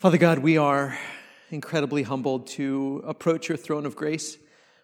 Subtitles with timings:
[0.00, 0.98] Father God, we are
[1.50, 4.38] incredibly humbled to approach your throne of grace.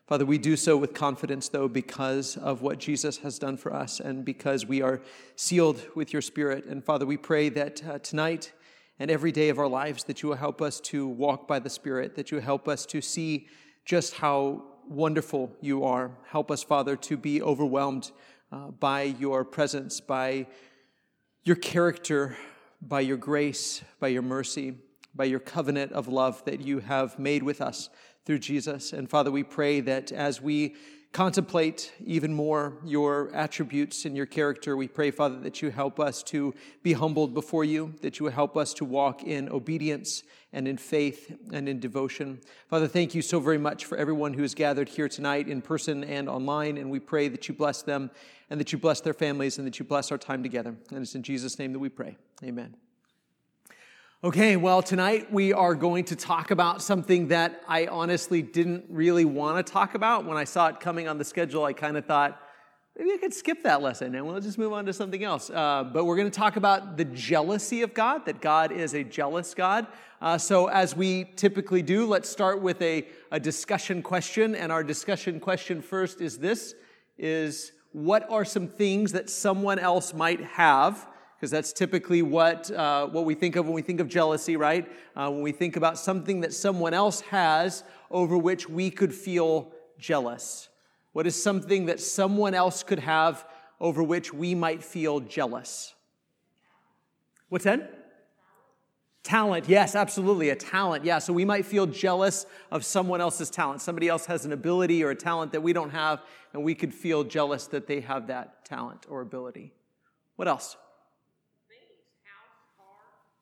[0.06, 3.98] Father, we do so with confidence, though, because of what Jesus has done for us
[3.98, 5.00] and because we are
[5.34, 6.66] sealed with your Spirit.
[6.66, 8.52] And Father, we pray that uh, tonight
[8.98, 11.70] and every day of our lives, that you will help us to walk by the
[11.70, 13.48] Spirit, that you help us to see
[13.86, 16.10] just how wonderful you are.
[16.28, 18.10] Help us, Father, to be overwhelmed
[18.52, 20.46] uh, by your presence, by
[21.42, 22.36] your character,
[22.82, 24.74] by your grace, by your mercy
[25.16, 27.88] by your covenant of love that you have made with us
[28.24, 28.92] through Jesus.
[28.92, 30.76] And Father, we pray that as we
[31.12, 36.22] contemplate even more your attributes and your character, we pray, Father, that you help us
[36.22, 40.76] to be humbled before you, that you help us to walk in obedience and in
[40.76, 42.40] faith and in devotion.
[42.68, 46.04] Father, thank you so very much for everyone who is gathered here tonight in person
[46.04, 46.76] and online.
[46.76, 48.10] And we pray that you bless them
[48.50, 50.74] and that you bless their families and that you bless our time together.
[50.90, 52.16] And it's in Jesus' name that we pray.
[52.44, 52.76] Amen.
[54.24, 59.26] Okay, well, tonight we are going to talk about something that I honestly didn't really
[59.26, 60.24] want to talk about.
[60.24, 62.40] When I saw it coming on the schedule, I kind of thought,
[62.98, 65.50] maybe I could skip that lesson and we'll just move on to something else.
[65.50, 69.04] Uh, but we're going to talk about the jealousy of God, that God is a
[69.04, 69.86] jealous God.
[70.22, 74.54] Uh, so, as we typically do, let's start with a, a discussion question.
[74.54, 76.74] And our discussion question first is this
[77.18, 81.06] is what are some things that someone else might have
[81.36, 84.90] because that's typically what, uh, what we think of when we think of jealousy, right?
[85.14, 89.70] Uh, when we think about something that someone else has over which we could feel
[89.98, 90.68] jealous.
[91.12, 93.46] What is something that someone else could have
[93.80, 95.94] over which we might feel jealous?
[97.48, 97.92] What's that?
[99.22, 101.04] Talent, yes, absolutely, a talent.
[101.04, 103.82] Yeah, so we might feel jealous of someone else's talent.
[103.82, 106.94] Somebody else has an ability or a talent that we don't have, and we could
[106.94, 109.74] feel jealous that they have that talent or ability.
[110.36, 110.76] What else?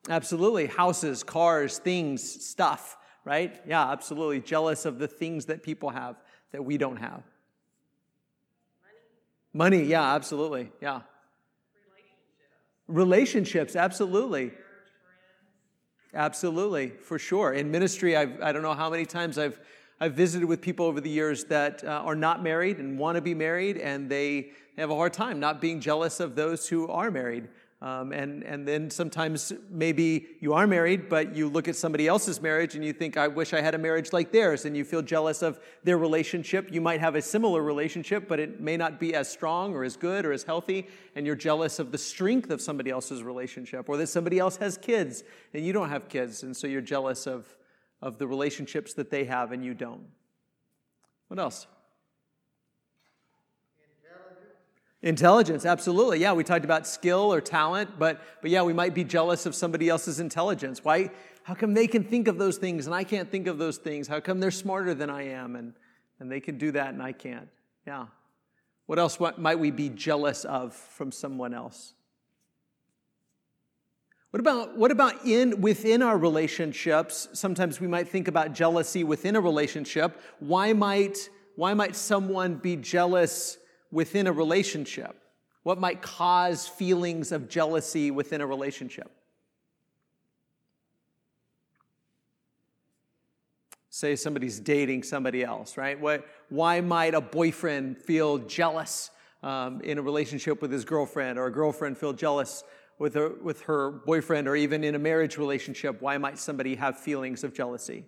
[0.09, 0.67] Absolutely.
[0.67, 3.59] Houses, cars, things, stuff, right?
[3.67, 4.41] Yeah, absolutely.
[4.41, 6.15] Jealous of the things that people have
[6.51, 7.23] that we don't have.
[9.53, 10.71] Money, Money yeah, absolutely.
[10.81, 11.01] Yeah.
[12.87, 14.51] Relationships, Relationships absolutely.
[16.13, 17.51] Absolutely, for sure.
[17.51, 19.59] In ministry, I've, I don't know how many times I've,
[19.99, 23.21] I've visited with people over the years that uh, are not married and want to
[23.21, 27.11] be married, and they have a hard time not being jealous of those who are
[27.11, 27.49] married.
[27.81, 32.41] Um, and, and then sometimes maybe you are married, but you look at somebody else's
[32.41, 35.01] marriage and you think, I wish I had a marriage like theirs, and you feel
[35.01, 36.71] jealous of their relationship.
[36.71, 39.97] You might have a similar relationship, but it may not be as strong or as
[39.97, 43.97] good or as healthy, and you're jealous of the strength of somebody else's relationship, or
[43.97, 47.45] that somebody else has kids and you don't have kids, and so you're jealous of,
[48.01, 50.07] of the relationships that they have and you don't.
[51.27, 51.67] What else?
[55.05, 56.19] Intelligence, absolutely.
[56.19, 59.53] Yeah, we talked about skill or talent, but, but yeah, we might be jealous of
[59.53, 60.83] somebody else's intelligence.
[60.83, 61.11] Why?
[61.43, 64.07] How come they can think of those things and I can't think of those things?
[64.07, 65.73] How come they're smarter than I am and,
[66.19, 67.47] and they can do that and I can't?
[67.85, 68.07] Yeah.
[68.87, 71.93] What else might we be jealous of from someone else?
[74.31, 77.27] What about, what about in, within our relationships?
[77.33, 80.19] Sometimes we might think about jealousy within a relationship.
[80.39, 83.59] Why might, why might someone be jealous
[83.91, 85.15] within a relationship?
[85.63, 89.11] What might cause feelings of jealousy within a relationship?
[93.89, 95.99] Say somebody's dating somebody else, right?
[95.99, 99.09] What, why might a boyfriend feel jealous
[99.41, 102.63] um, in a relationship with his girlfriend, or a girlfriend feel jealous
[102.99, 106.01] with her, with her boyfriend, or even in a marriage relationship?
[106.01, 108.05] Why might somebody have feelings of jealousy?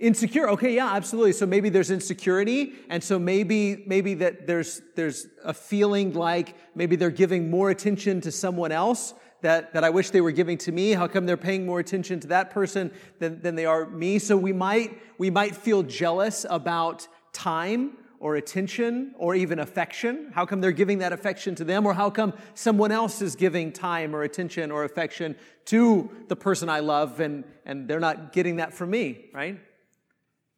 [0.00, 0.48] Insecure.
[0.48, 1.32] Okay, yeah, absolutely.
[1.32, 6.96] So maybe there's insecurity, and so maybe maybe that there's there's a feeling like maybe
[6.96, 9.12] they're giving more attention to someone else
[9.42, 10.92] that, that I wish they were giving to me.
[10.92, 14.18] How come they're paying more attention to that person than, than they are me?
[14.18, 20.30] So we might we might feel jealous about time or attention or even affection.
[20.34, 21.84] How come they're giving that affection to them?
[21.84, 25.36] Or how come someone else is giving time or attention or affection
[25.66, 29.60] to the person I love and, and they're not getting that from me, right?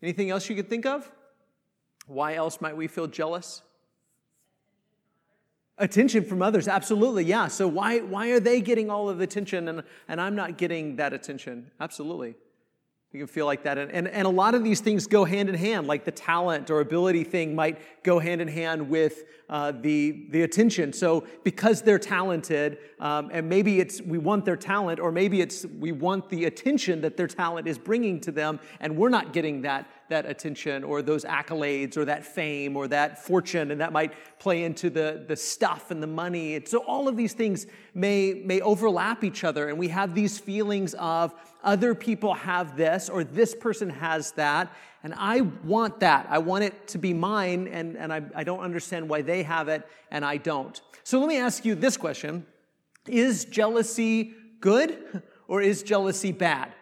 [0.03, 1.11] Anything else you could think of?
[2.07, 3.63] Why else might we feel jealous?
[5.79, 7.49] Attention from others, absolutely, yeah.
[7.49, 10.97] So why, why are they getting all of the attention and, and I'm not getting
[10.97, 11.71] that attention?
[11.81, 12.35] Absolutely.
[13.13, 13.77] You can feel like that.
[13.77, 16.71] And, and, and a lot of these things go hand in hand, like the talent
[16.71, 20.95] or ability thing might go hand in hand with uh, the, the attention.
[20.95, 25.67] So because they're talented, um, and maybe it's we want their talent, or maybe it's
[25.67, 29.61] we want the attention that their talent is bringing to them, and we're not getting
[29.61, 34.15] that, that attention or those accolades or that fame or that fortune, and that might
[34.39, 36.59] play into the, the stuff and the money.
[36.65, 40.95] So all of these things may, may overlap each other, and we have these feelings
[40.95, 44.73] of other people have this or this person has that,
[45.03, 46.27] and I want that.
[46.31, 49.69] I want it to be mine, and, and I, I don't understand why they have
[49.69, 50.81] it and I don't.
[51.05, 52.47] So let me ask you this question
[53.07, 56.73] Is jealousy good or is jealousy bad?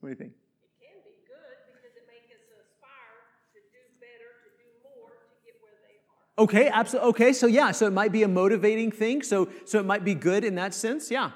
[0.00, 0.32] What do you think?
[0.80, 3.20] It can be good because it makes us aspire
[3.52, 6.42] to do better, to do more, to get where they.
[6.42, 7.08] Okay, absolutely.
[7.10, 9.22] Okay, so yeah, so it might be a motivating thing.
[9.22, 11.10] So so it might be good in that sense.
[11.10, 11.32] Yeah.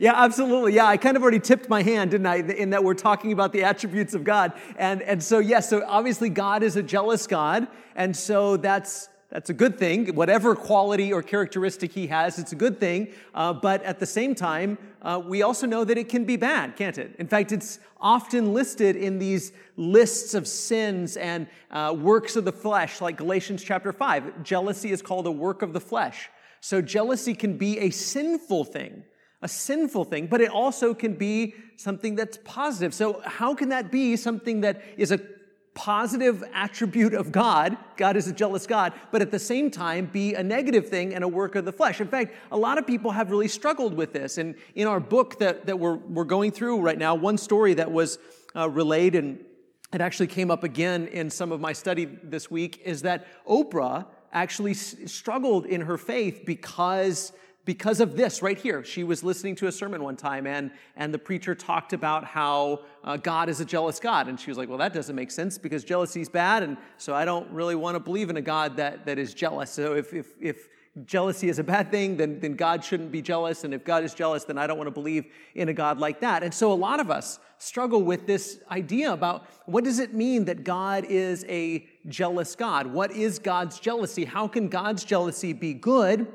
[0.00, 0.74] Yeah, absolutely.
[0.74, 3.52] Yeah, I kind of already tipped my hand, didn't I, in that we're talking about
[3.52, 4.52] the attributes of God.
[4.76, 7.66] And, and so, yes, so obviously God is a jealous God.
[7.96, 10.14] And so that's, that's a good thing.
[10.14, 13.08] Whatever quality or characteristic he has, it's a good thing.
[13.34, 16.76] Uh, but at the same time, uh, we also know that it can be bad,
[16.76, 17.16] can't it?
[17.18, 22.52] In fact, it's often listed in these lists of sins and uh, works of the
[22.52, 24.44] flesh, like Galatians chapter 5.
[24.44, 26.30] Jealousy is called a work of the flesh.
[26.60, 29.02] So jealousy can be a sinful thing
[29.42, 32.94] a sinful thing, but it also can be something that's positive.
[32.94, 35.20] So, how can that be something that is a
[35.74, 37.76] positive attribute of God?
[37.96, 41.24] God is a jealous God, but at the same time be a negative thing and
[41.24, 42.00] a work of the flesh.
[42.00, 44.38] In fact, a lot of people have really struggled with this.
[44.38, 47.90] And in our book that, that we're, we're going through right now, one story that
[47.90, 48.18] was
[48.54, 49.40] uh, relayed and
[49.92, 54.06] it actually came up again in some of my study this week is that Oprah
[54.32, 57.32] actually struggled in her faith because
[57.64, 58.82] because of this right here.
[58.84, 62.80] She was listening to a sermon one time, and, and the preacher talked about how
[63.04, 64.28] uh, God is a jealous God.
[64.28, 67.14] And she was like, Well, that doesn't make sense because jealousy is bad, and so
[67.14, 69.70] I don't really want to believe in a God that, that is jealous.
[69.70, 70.68] So if, if, if
[71.06, 73.64] jealousy is a bad thing, then, then God shouldn't be jealous.
[73.64, 75.24] And if God is jealous, then I don't want to believe
[75.54, 76.42] in a God like that.
[76.42, 80.44] And so a lot of us struggle with this idea about what does it mean
[80.46, 82.86] that God is a jealous God?
[82.86, 84.24] What is God's jealousy?
[84.24, 86.26] How can God's jealousy be good?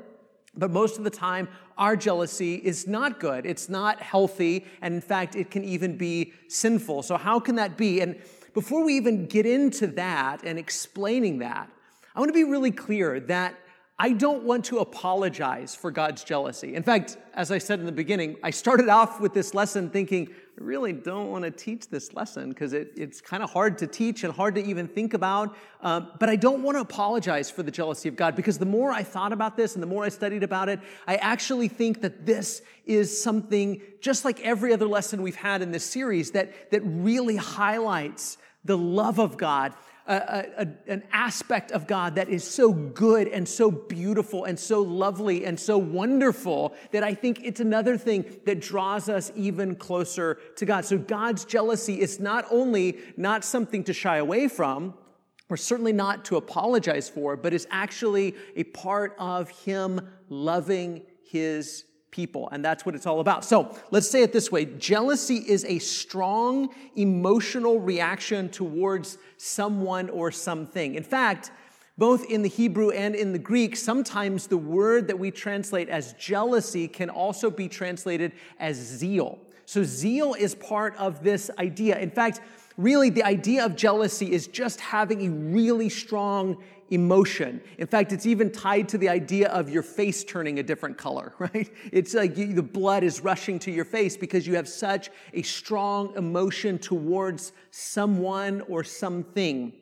[0.58, 3.46] But most of the time, our jealousy is not good.
[3.46, 4.66] It's not healthy.
[4.82, 7.04] And in fact, it can even be sinful.
[7.04, 8.00] So, how can that be?
[8.00, 8.20] And
[8.54, 11.70] before we even get into that and explaining that,
[12.14, 13.54] I want to be really clear that
[14.00, 16.74] I don't want to apologize for God's jealousy.
[16.74, 20.28] In fact, as I said in the beginning, I started off with this lesson thinking,
[20.60, 24.24] really don't want to teach this lesson because it, it's kind of hard to teach
[24.24, 25.56] and hard to even think about.
[25.82, 28.90] Uh, but I don't want to apologize for the jealousy of God because the more
[28.90, 32.26] I thought about this and the more I studied about it, I actually think that
[32.26, 36.80] this is something, just like every other lesson we've had in this series, that, that
[36.82, 39.74] really highlights the love of God
[40.08, 44.80] a, a, an aspect of God that is so good and so beautiful and so
[44.80, 50.38] lovely and so wonderful that I think it's another thing that draws us even closer
[50.56, 50.86] to God.
[50.86, 54.94] So God's jealousy is not only not something to shy away from,
[55.50, 61.84] or certainly not to apologize for, but is actually a part of Him loving His
[62.10, 62.48] people.
[62.50, 63.44] And that's what it's all about.
[63.44, 70.30] So let's say it this way jealousy is a strong emotional reaction towards someone or
[70.30, 70.94] something.
[70.94, 71.50] In fact,
[71.98, 76.12] both in the Hebrew and in the Greek, sometimes the word that we translate as
[76.12, 79.40] jealousy can also be translated as zeal.
[79.66, 81.98] So, zeal is part of this idea.
[81.98, 82.40] In fact,
[82.78, 86.56] really, the idea of jealousy is just having a really strong
[86.90, 87.60] emotion.
[87.76, 91.34] In fact, it's even tied to the idea of your face turning a different color,
[91.38, 91.70] right?
[91.92, 95.42] It's like you, the blood is rushing to your face because you have such a
[95.42, 99.72] strong emotion towards someone or something.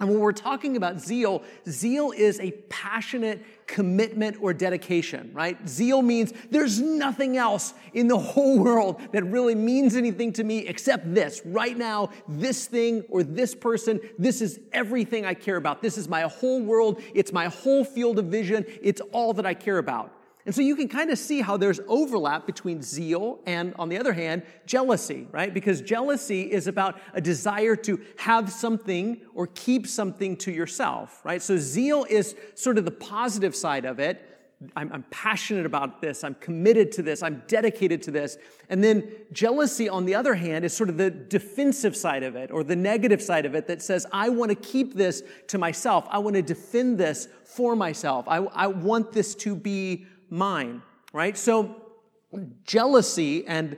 [0.00, 5.56] And when we're talking about zeal, zeal is a passionate commitment or dedication, right?
[5.68, 10.66] Zeal means there's nothing else in the whole world that really means anything to me
[10.66, 11.42] except this.
[11.44, 15.80] Right now, this thing or this person, this is everything I care about.
[15.80, 17.00] This is my whole world.
[17.14, 18.66] It's my whole field of vision.
[18.82, 20.12] It's all that I care about.
[20.46, 23.98] And so you can kind of see how there's overlap between zeal and, on the
[23.98, 25.52] other hand, jealousy, right?
[25.52, 31.40] Because jealousy is about a desire to have something or keep something to yourself, right?
[31.40, 34.30] So zeal is sort of the positive side of it.
[34.76, 36.24] I'm, I'm, passionate about this.
[36.24, 37.22] I'm committed to this.
[37.22, 38.38] I'm dedicated to this.
[38.70, 42.50] And then jealousy, on the other hand, is sort of the defensive side of it
[42.50, 46.06] or the negative side of it that says, I want to keep this to myself.
[46.08, 48.26] I want to defend this for myself.
[48.28, 51.38] I, I want this to be mine, right?
[51.38, 51.76] So
[52.64, 53.76] jealousy and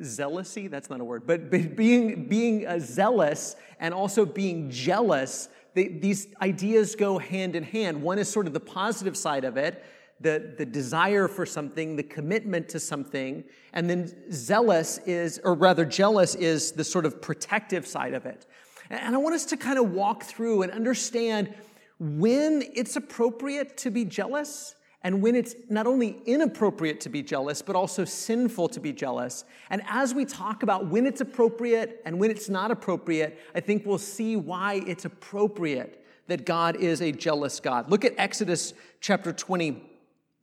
[0.00, 5.88] zealousy, that's not a word, but being, being uh, zealous and also being jealous, they,
[5.88, 8.02] these ideas go hand in hand.
[8.02, 9.84] One is sort of the positive side of it,
[10.20, 13.44] the, the desire for something, the commitment to something.
[13.72, 18.46] And then zealous is, or rather, jealous is the sort of protective side of it.
[18.90, 21.54] And I want us to kind of walk through and understand
[21.98, 27.60] when it's appropriate to be jealous and when it's not only inappropriate to be jealous,
[27.60, 29.44] but also sinful to be jealous.
[29.70, 33.84] And as we talk about when it's appropriate and when it's not appropriate, I think
[33.84, 37.90] we'll see why it's appropriate that God is a jealous God.
[37.90, 39.82] Look at Exodus chapter 20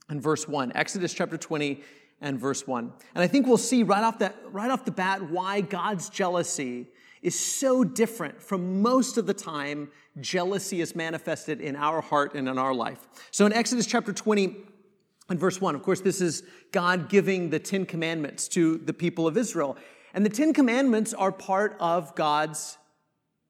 [0.10, 0.74] and verse 1.
[0.76, 1.82] Exodus chapter 20
[2.22, 2.92] and verse 1.
[3.16, 6.88] And I think we'll see right off the, right off the bat why God's jealousy
[7.22, 9.90] is so different from most of the time
[10.22, 13.00] jealousy is manifested in our heart and in our life.
[13.32, 14.56] So in Exodus chapter 20
[15.30, 19.28] and verse 1, of course, this is God giving the Ten Commandments to the people
[19.28, 19.78] of Israel.
[20.14, 22.78] And the Ten Commandments are part of God's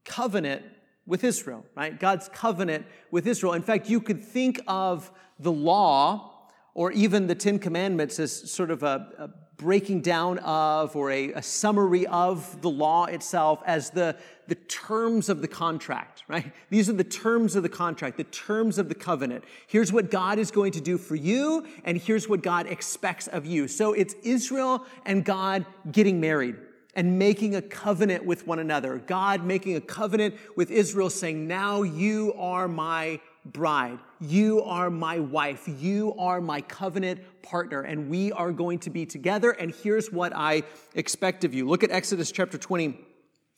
[0.05, 0.63] covenant
[1.05, 1.99] with Israel, right?
[1.99, 3.53] God's covenant with Israel.
[3.53, 8.71] In fact, you could think of the law or even the Ten Commandments as sort
[8.71, 13.89] of a, a breaking down of or a, a, summary of the law itself as
[13.89, 14.15] the,
[14.47, 16.53] the terms of the contract, right?
[16.69, 19.43] These are the terms of the contract, the terms of the covenant.
[19.67, 23.45] Here's what God is going to do for you, and here's what God expects of
[23.45, 23.67] you.
[23.67, 26.55] So it's Israel and God getting married
[26.95, 28.97] and making a covenant with one another.
[28.97, 33.99] God making a covenant with Israel saying, now you are my bride.
[34.19, 35.67] You are my wife.
[35.67, 39.51] You are my covenant partner, and we are going to be together.
[39.51, 41.67] And here's what I expect of you.
[41.67, 42.99] Look at Exodus chapter 20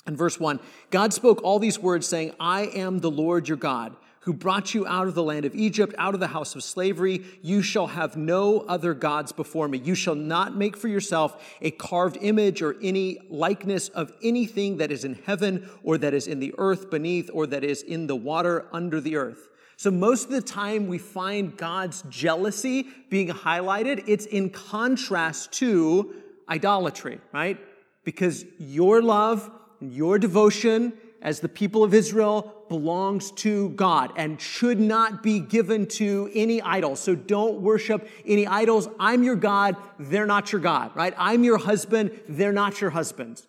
[0.06, 0.60] and verse 1.
[0.92, 4.86] God spoke all these words, saying, I am the Lord your God who brought you
[4.86, 7.24] out of the land of Egypt, out of the house of slavery.
[7.42, 9.80] You shall have no other gods before me.
[9.80, 14.92] You shall not make for yourself a carved image or any likeness of anything that
[14.92, 18.16] is in heaven or that is in the earth beneath or that is in the
[18.16, 19.48] water under the earth.
[19.82, 26.14] So, most of the time we find God's jealousy being highlighted, it's in contrast to
[26.48, 27.58] idolatry, right?
[28.04, 34.40] Because your love and your devotion as the people of Israel belongs to God and
[34.40, 36.96] should not be given to any idol.
[36.96, 38.88] So don't worship any idols.
[39.00, 41.16] I'm your God, they're not your God, right?
[41.18, 43.42] I'm your husband, they're not your husband.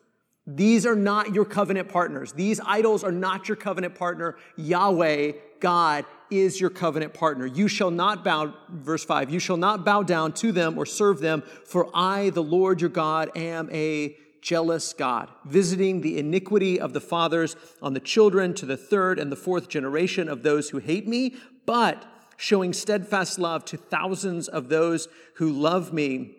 [0.47, 2.33] These are not your covenant partners.
[2.33, 4.37] These idols are not your covenant partner.
[4.57, 5.33] Yahweh,
[5.63, 7.47] God, is your covenant partner.
[7.47, 11.21] You shall not bow, verse 5, you shall not bow down to them or serve
[11.21, 16.95] them, for I, the Lord your God, am a jealous God, visiting the iniquity of
[16.95, 20.79] the fathers on the children to the third and the fourth generation of those who
[20.79, 22.05] hate me, but
[22.37, 26.35] showing steadfast love to thousands of those who love me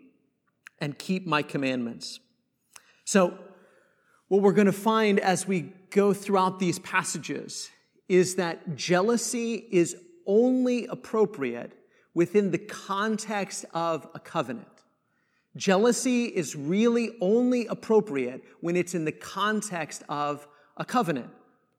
[0.80, 2.20] and keep my commandments.
[3.06, 3.38] So,
[4.28, 7.70] what we're going to find as we go throughout these passages
[8.10, 9.96] is that jealousy is
[10.26, 11.74] only appropriate
[12.14, 14.68] within the context of a covenant.
[15.56, 21.30] Jealousy is really only appropriate when it's in the context of a covenant.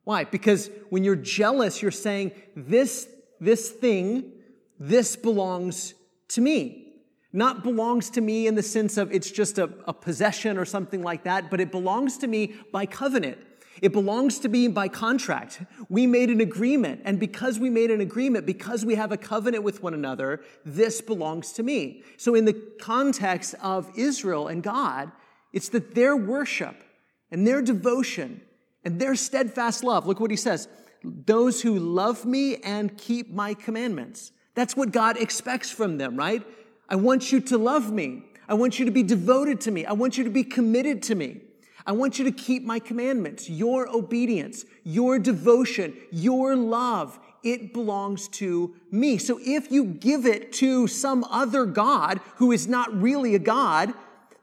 [0.04, 0.24] Why?
[0.24, 3.08] Because when you're jealous, you're saying, this,
[3.40, 4.32] this thing,
[4.78, 5.94] this belongs
[6.28, 6.92] to me.
[7.32, 11.02] Not belongs to me in the sense of it's just a, a possession or something
[11.02, 13.38] like that, but it belongs to me by covenant.
[13.84, 15.60] It belongs to me by contract.
[15.90, 17.02] We made an agreement.
[17.04, 21.02] And because we made an agreement, because we have a covenant with one another, this
[21.02, 22.02] belongs to me.
[22.16, 25.12] So, in the context of Israel and God,
[25.52, 26.82] it's that their worship
[27.30, 28.40] and their devotion
[28.86, 30.66] and their steadfast love, look what he says
[31.02, 34.32] those who love me and keep my commandments.
[34.54, 36.42] That's what God expects from them, right?
[36.88, 38.24] I want you to love me.
[38.48, 39.84] I want you to be devoted to me.
[39.84, 41.42] I want you to be committed to me.
[41.86, 47.18] I want you to keep my commandments, your obedience, your devotion, your love.
[47.42, 49.18] It belongs to me.
[49.18, 53.92] So if you give it to some other God who is not really a God,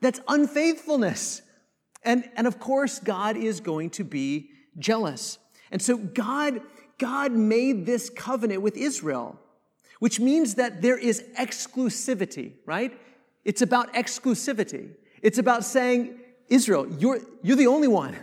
[0.02, 1.42] that's unfaithfulness.
[2.04, 5.40] And, and of course, God is going to be jealous.
[5.72, 6.62] And so God,
[7.00, 9.40] God made this covenant with Israel,
[10.00, 12.94] which means that there is exclusivity, right?
[13.46, 14.92] It's about exclusivity.
[15.24, 16.20] It's about saying,
[16.52, 18.16] Israel, you're, you're the only one.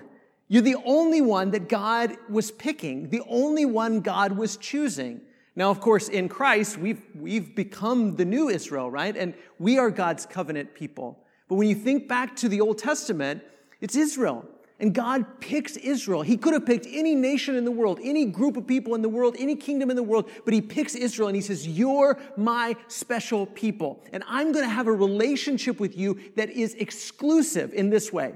[0.48, 5.22] You're the only one that God was picking, the only one God was choosing.
[5.56, 9.16] Now, of course, in Christ, we've, we've become the new Israel, right?
[9.16, 11.18] And we are God's covenant people.
[11.48, 13.42] But when you think back to the Old Testament,
[13.80, 14.46] it's Israel.
[14.80, 16.22] And God picks Israel.
[16.22, 19.08] He could have picked any nation in the world, any group of people in the
[19.08, 22.76] world, any kingdom in the world, but He picks Israel and He says, You're my
[22.86, 24.04] special people.
[24.12, 28.34] And I'm going to have a relationship with you that is exclusive in this way.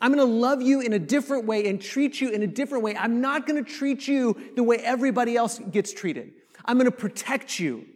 [0.00, 2.84] I'm going to love you in a different way and treat you in a different
[2.84, 2.96] way.
[2.96, 6.32] I'm not going to treat you the way everybody else gets treated.
[6.64, 7.86] I'm going to protect you.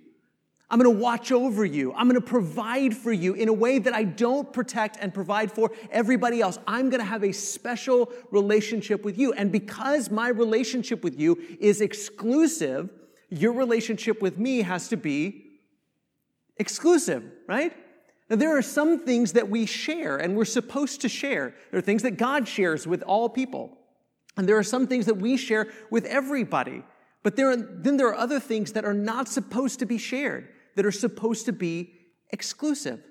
[0.70, 1.92] I'm going to watch over you.
[1.94, 5.50] I'm going to provide for you in a way that I don't protect and provide
[5.50, 6.58] for everybody else.
[6.64, 9.32] I'm going to have a special relationship with you.
[9.32, 12.88] And because my relationship with you is exclusive,
[13.30, 15.44] your relationship with me has to be
[16.56, 17.76] exclusive, right?
[18.28, 21.52] Now, there are some things that we share and we're supposed to share.
[21.72, 23.76] There are things that God shares with all people.
[24.36, 26.84] And there are some things that we share with everybody.
[27.24, 30.46] But there are, then there are other things that are not supposed to be shared
[30.76, 31.92] that are supposed to be
[32.30, 33.02] exclusive.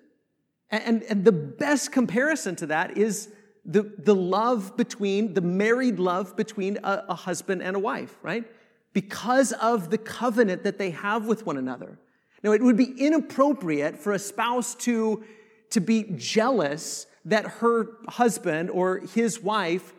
[0.70, 3.30] And, and the best comparison to that is
[3.66, 8.46] the, the love between, the married love between a, a husband and a wife, right?
[8.94, 12.00] Because of the covenant that they have with one another.
[12.44, 15.24] Now, it would be inappropriate for a spouse to,
[15.72, 19.94] to be jealous that her husband or his wife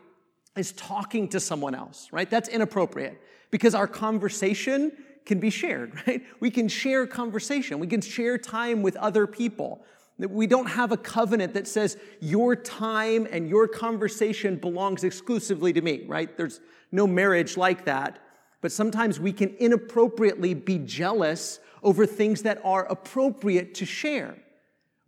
[0.57, 2.29] is talking to someone else, right?
[2.29, 4.91] That's inappropriate because our conversation
[5.25, 6.23] can be shared, right?
[6.39, 7.79] We can share conversation.
[7.79, 9.83] We can share time with other people.
[10.17, 15.81] We don't have a covenant that says your time and your conversation belongs exclusively to
[15.81, 16.35] me, right?
[16.37, 16.59] There's
[16.91, 18.19] no marriage like that.
[18.61, 24.35] But sometimes we can inappropriately be jealous over things that are appropriate to share.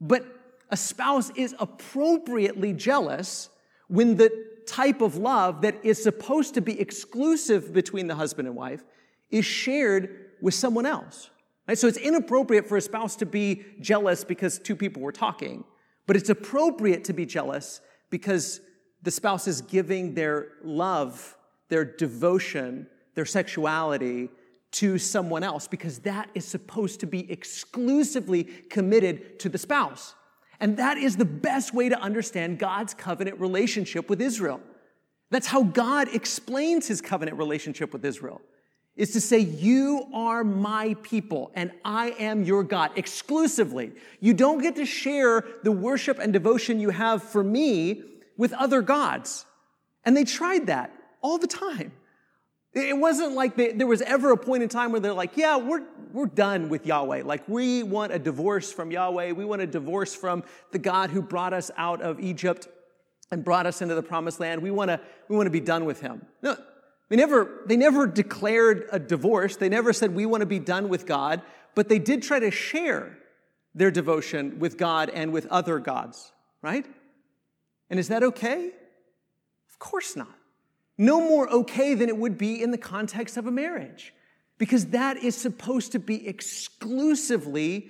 [0.01, 0.25] But
[0.71, 3.49] a spouse is appropriately jealous
[3.87, 4.31] when the
[4.65, 8.83] type of love that is supposed to be exclusive between the husband and wife
[9.33, 11.31] is shared with someone else.
[11.67, 11.77] Right?
[11.77, 15.63] So it's inappropriate for a spouse to be jealous because two people were talking,
[16.05, 18.61] but it's appropriate to be jealous because
[19.01, 21.35] the spouse is giving their love,
[21.69, 24.29] their devotion, their sexuality
[24.71, 30.15] to someone else because that is supposed to be exclusively committed to the spouse.
[30.59, 34.61] And that is the best way to understand God's covenant relationship with Israel.
[35.31, 38.41] That's how God explains his covenant relationship with Israel
[38.95, 43.91] is to say, You are my people and I am your God exclusively.
[44.19, 48.03] You don't get to share the worship and devotion you have for me
[48.37, 49.45] with other gods.
[50.05, 51.93] And they tried that all the time.
[52.73, 55.57] It wasn't like they, there was ever a point in time where they're like, yeah,
[55.57, 57.21] we're, we're done with Yahweh.
[57.23, 59.33] Like, we want a divorce from Yahweh.
[59.33, 62.67] We want a divorce from the God who brought us out of Egypt
[63.29, 64.63] and brought us into the promised land.
[64.63, 66.25] We want to, we want to be done with him.
[66.41, 66.57] No,
[67.09, 69.55] they never, they never declared a divorce.
[69.55, 71.41] They never said, we want to be done with God,
[71.75, 73.17] but they did try to share
[73.75, 76.85] their devotion with God and with other gods, right?
[77.89, 78.71] And is that okay?
[79.69, 80.35] Of course not.
[80.97, 84.13] No more okay than it would be in the context of a marriage,
[84.57, 87.89] because that is supposed to be exclusively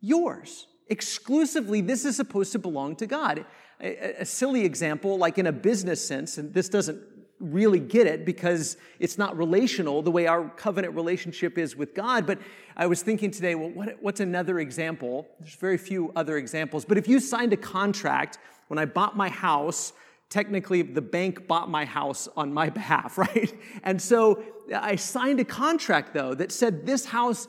[0.00, 0.66] yours.
[0.88, 3.44] Exclusively, this is supposed to belong to God.
[3.80, 7.00] A, silly example, like in a business sense, and this doesn't
[7.40, 12.26] really get it because it's not relational the way our covenant relationship is with God.
[12.26, 12.38] But
[12.76, 15.26] I was thinking today, well, what, what's another example?
[15.40, 16.84] There's very few other examples.
[16.84, 19.92] But if you signed a contract when I bought my house,
[20.28, 23.52] technically the bank bought my house on my behalf, right?
[23.82, 24.42] And so
[24.74, 27.48] I signed a contract though that said this house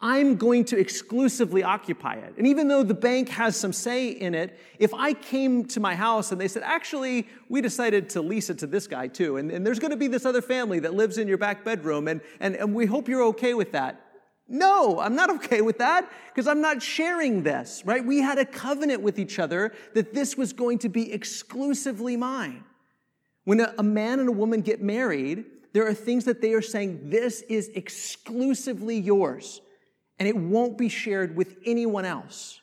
[0.00, 2.34] I'm going to exclusively occupy it.
[2.38, 5.96] And even though the bank has some say in it, if I came to my
[5.96, 9.50] house and they said, actually, we decided to lease it to this guy too, and,
[9.50, 12.20] and there's going to be this other family that lives in your back bedroom, and,
[12.38, 14.04] and, and we hope you're okay with that.
[14.46, 18.04] No, I'm not okay with that because I'm not sharing this, right?
[18.04, 22.62] We had a covenant with each other that this was going to be exclusively mine.
[23.42, 26.62] When a, a man and a woman get married, there are things that they are
[26.62, 29.60] saying, this is exclusively yours
[30.18, 32.60] and it won't be shared with anyone else.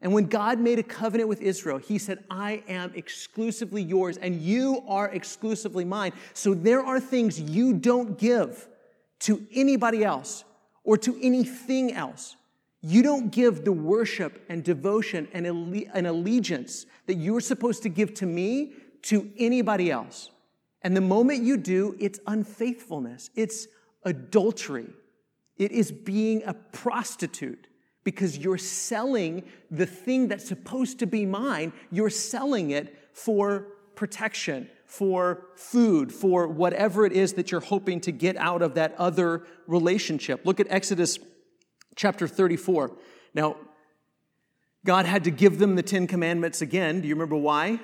[0.00, 4.40] And when God made a covenant with Israel, he said, I am exclusively yours and
[4.40, 6.12] you are exclusively mine.
[6.34, 8.68] So there are things you don't give
[9.20, 10.44] to anybody else
[10.84, 12.36] or to anything else.
[12.82, 18.14] You don't give the worship and devotion and, alle- allegiance that you're supposed to give
[18.14, 20.30] to me to anybody else.
[20.82, 23.66] And the moment you do, it's unfaithfulness, it's
[24.04, 24.86] adultery,
[25.58, 27.66] it is being a prostitute
[28.04, 33.66] because you're selling the thing that's supposed to be mine, you're selling it for
[33.96, 38.94] protection, for food, for whatever it is that you're hoping to get out of that
[38.96, 40.46] other relationship.
[40.46, 41.18] Look at Exodus
[41.96, 42.92] chapter 34.
[43.34, 43.56] Now,
[44.84, 47.00] God had to give them the Ten Commandments again.
[47.00, 47.80] Do you remember why?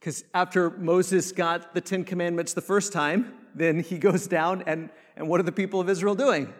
[0.00, 4.90] Because after Moses got the Ten Commandments the first time, then he goes down and,
[5.16, 6.52] and what are the people of Israel doing?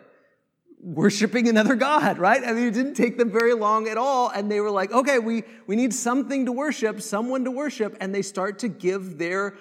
[0.82, 2.42] Worshiping another God, right?
[2.44, 4.28] I mean, it didn't take them very long at all.
[4.30, 7.96] And they were like, okay, we, we need something to worship, someone to worship.
[8.00, 9.54] And they start to give their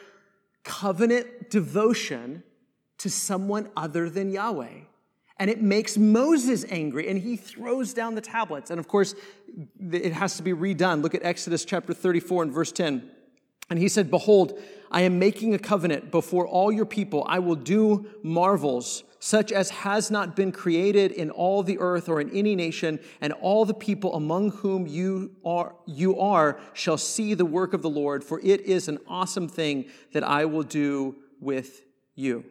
[0.64, 2.44] covenant devotion
[3.00, 4.82] to someone other than Yahweh.
[5.38, 8.70] And it makes Moses angry, and he throws down the tablets.
[8.70, 9.16] And of course,
[9.92, 11.02] it has to be redone.
[11.02, 13.10] Look at Exodus chapter 34 and verse 10.
[13.72, 14.60] And he said, Behold,
[14.92, 17.26] I am making a covenant before all your people.
[17.28, 22.20] I will do marvels such as has not been created in all the earth or
[22.20, 27.36] in any nation, and all the people among whom you are, you are shall see
[27.36, 31.16] the work of the Lord, for it is an awesome thing that I will do
[31.40, 31.84] with
[32.16, 32.44] you.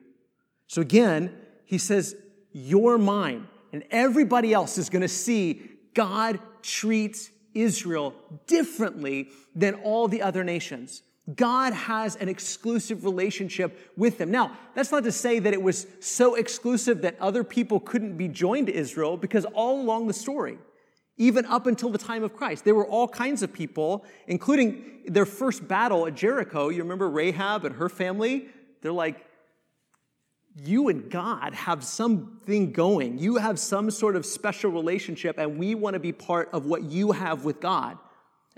[0.69, 2.15] So again, he says,
[2.53, 8.15] You're mine, and everybody else is going to see God treats Israel
[8.47, 11.03] differently than all the other nations.
[11.37, 14.31] God has an exclusive relationship with them.
[14.31, 18.29] Now, that's not to say that it was so exclusive that other people couldn't be
[18.29, 20.59] joined to Israel, because all along the story,
[21.19, 25.27] even up until the time of Christ, there were all kinds of people, including their
[25.27, 26.71] first battle at Jericho.
[26.71, 28.47] You remember Rahab and her family?
[28.81, 29.27] They're like,
[30.57, 33.19] you and God have something going.
[33.19, 36.83] You have some sort of special relationship, and we want to be part of what
[36.85, 37.99] you have with God.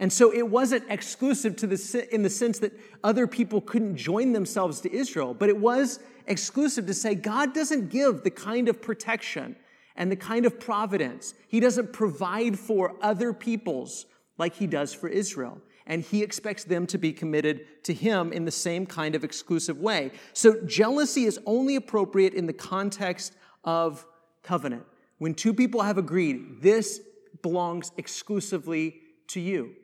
[0.03, 2.73] And so it wasn't exclusive to the, in the sense that
[3.05, 7.89] other people couldn't join themselves to Israel, but it was exclusive to say God doesn't
[7.89, 9.55] give the kind of protection
[9.95, 11.35] and the kind of providence.
[11.47, 14.07] He doesn't provide for other peoples
[14.39, 15.61] like he does for Israel.
[15.87, 19.79] And he expects them to be committed to him in the same kind of exclusive
[19.79, 20.11] way.
[20.33, 24.05] So jealousy is only appropriate in the context of
[24.43, 24.83] covenant.
[25.19, 27.01] When two people have agreed, this
[27.41, 28.97] belongs exclusively
[29.29, 29.77] to you.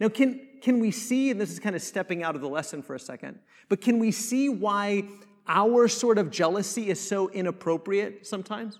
[0.00, 2.82] Now, can, can we see, and this is kind of stepping out of the lesson
[2.82, 5.04] for a second, but can we see why
[5.46, 8.78] our sort of jealousy is so inappropriate sometimes?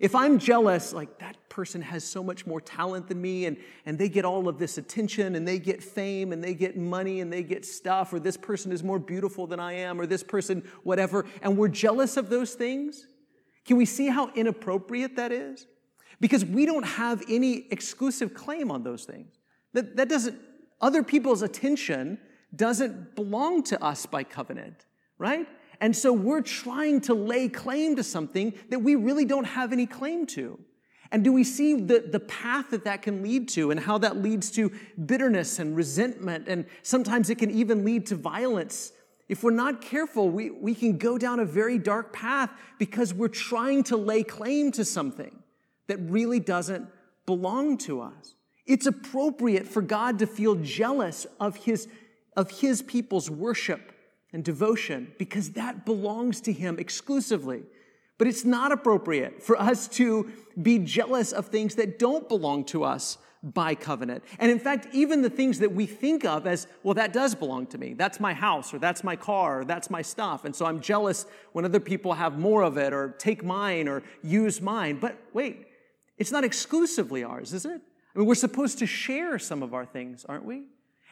[0.00, 3.98] If I'm jealous, like that person has so much more talent than me, and, and
[3.98, 7.32] they get all of this attention, and they get fame, and they get money, and
[7.32, 10.62] they get stuff, or this person is more beautiful than I am, or this person,
[10.84, 13.06] whatever, and we're jealous of those things,
[13.64, 15.66] can we see how inappropriate that is?
[16.20, 19.34] Because we don't have any exclusive claim on those things.
[19.72, 20.40] That, that doesn't,
[20.80, 22.18] other people's attention
[22.54, 24.86] doesn't belong to us by covenant,
[25.18, 25.46] right?
[25.80, 29.86] And so we're trying to lay claim to something that we really don't have any
[29.86, 30.58] claim to.
[31.10, 34.18] And do we see the, the path that that can lead to and how that
[34.18, 34.70] leads to
[35.06, 36.48] bitterness and resentment?
[36.48, 38.92] And sometimes it can even lead to violence.
[39.28, 43.28] If we're not careful, we, we can go down a very dark path because we're
[43.28, 45.42] trying to lay claim to something
[45.86, 46.88] that really doesn't
[47.24, 48.34] belong to us.
[48.68, 51.88] It's appropriate for God to feel jealous of his,
[52.36, 53.92] of his people's worship
[54.32, 57.62] and devotion because that belongs to him exclusively.
[58.18, 62.84] But it's not appropriate for us to be jealous of things that don't belong to
[62.84, 64.22] us by covenant.
[64.38, 67.68] And in fact, even the things that we think of as, well, that does belong
[67.68, 67.94] to me.
[67.94, 70.44] That's my house, or that's my car, or that's my stuff.
[70.44, 74.02] And so I'm jealous when other people have more of it, or take mine, or
[74.22, 74.98] use mine.
[74.98, 75.68] But wait,
[76.18, 77.80] it's not exclusively ours, is it?
[78.14, 80.64] I mean, we're supposed to share some of our things, aren't we?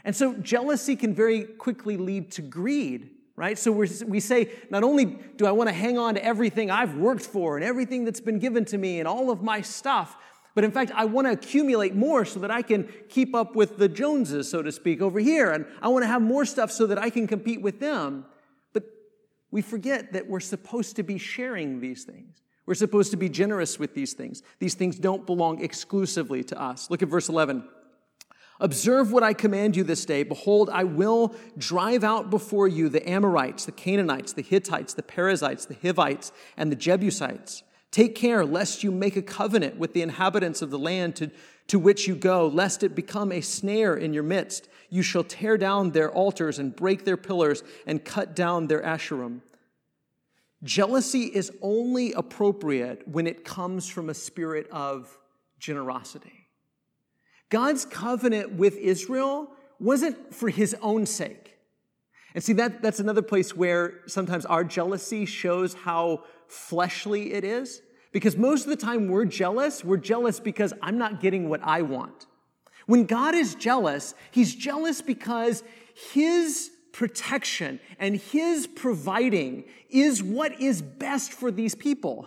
[0.05, 3.59] And so jealousy can very quickly lead to greed, right?
[3.59, 7.23] So we say, not only do I want to hang on to everything I've worked
[7.27, 10.17] for and everything that's been given to me and all of my stuff,
[10.55, 13.77] but in fact, I want to accumulate more so that I can keep up with
[13.77, 15.51] the Joneses, so to speak, over here.
[15.51, 18.25] And I want to have more stuff so that I can compete with them.
[18.73, 18.85] But
[19.51, 22.41] we forget that we're supposed to be sharing these things.
[22.67, 24.43] We're supposed to be generous with these things.
[24.59, 26.91] These things don't belong exclusively to us.
[26.91, 27.65] Look at verse 11.
[28.59, 30.23] Observe what I command you this day.
[30.23, 35.67] Behold, I will drive out before you the Amorites, the Canaanites, the Hittites, the Perizzites,
[35.67, 37.63] the Hivites, and the Jebusites.
[37.91, 41.31] Take care lest you make a covenant with the inhabitants of the land to,
[41.69, 44.69] to which you go, lest it become a snare in your midst.
[44.91, 49.41] You shall tear down their altars and break their pillars and cut down their asherim.
[50.63, 55.17] Jealousy is only appropriate when it comes from a spirit of
[55.59, 56.49] generosity.
[57.51, 61.59] God's covenant with Israel wasn't for his own sake.
[62.35, 67.83] And see, that, that's another place where sometimes our jealousy shows how fleshly it is.
[68.13, 71.83] Because most of the time we're jealous, we're jealous because I'm not getting what I
[71.83, 72.27] want.
[72.87, 75.63] When God is jealous, he's jealous because
[76.13, 82.27] his protection and his providing is what is best for these people.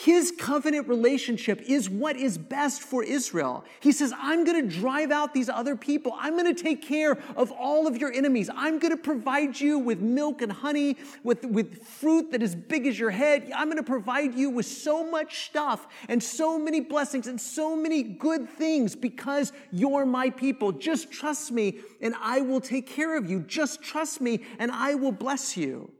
[0.00, 3.66] His covenant relationship is what is best for Israel.
[3.80, 6.16] He says, I'm going to drive out these other people.
[6.18, 8.48] I'm going to take care of all of your enemies.
[8.56, 12.86] I'm going to provide you with milk and honey, with, with fruit that is big
[12.86, 13.52] as your head.
[13.54, 17.76] I'm going to provide you with so much stuff and so many blessings and so
[17.76, 20.72] many good things because you're my people.
[20.72, 23.40] Just trust me and I will take care of you.
[23.40, 25.92] Just trust me and I will bless you.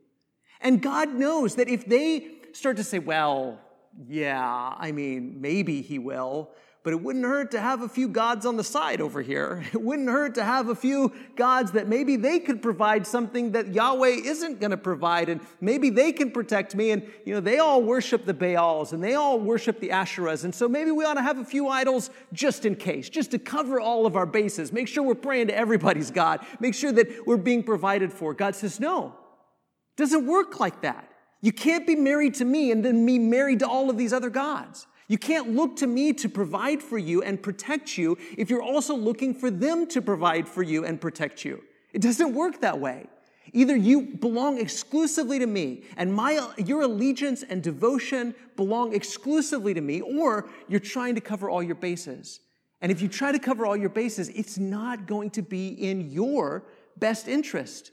[0.63, 3.61] And God knows that if they start to say, well,
[4.09, 6.51] yeah, I mean, maybe he will,
[6.83, 9.63] but it wouldn't hurt to have a few gods on the side over here.
[9.73, 13.75] It wouldn't hurt to have a few gods that maybe they could provide something that
[13.75, 16.93] Yahweh isn't going to provide, and maybe they can protect me.
[16.93, 20.45] And, you know, they all worship the Baals and they all worship the Asherahs.
[20.45, 23.39] And so maybe we ought to have a few idols just in case, just to
[23.39, 24.73] cover all of our bases.
[24.73, 26.41] Make sure we're praying to everybody's God.
[26.61, 28.33] Make sure that we're being provided for.
[28.33, 31.10] God says, no, it doesn't work like that.
[31.41, 34.31] You can't be married to me and then be married to all of these other
[34.31, 34.87] gods.
[35.09, 38.95] You can't look to me to provide for you and protect you if you're also
[38.95, 41.65] looking for them to provide for you and protect you.
[41.93, 43.07] It doesn't work that way.
[43.53, 49.81] Either you belong exclusively to me and my, your allegiance and devotion belong exclusively to
[49.81, 52.41] me, or you're trying to cover all your bases.
[52.81, 56.11] And if you try to cover all your bases, it's not going to be in
[56.11, 56.65] your
[56.99, 57.91] best interest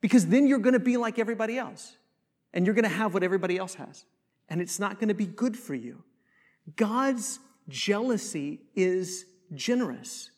[0.00, 1.96] because then you're going to be like everybody else
[2.52, 4.04] and you're going to have what everybody else has.
[4.48, 6.02] And it's not going to be good for you.
[6.76, 10.30] God's jealousy is generous.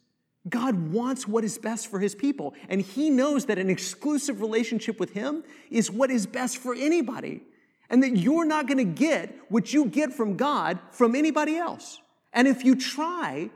[0.48, 4.98] God wants what is best for his people, and he knows that an exclusive relationship
[4.98, 7.42] with him is what is best for anybody,
[7.88, 12.00] and that you're not going to get what you get from God from anybody else.
[12.32, 13.50] And if you try,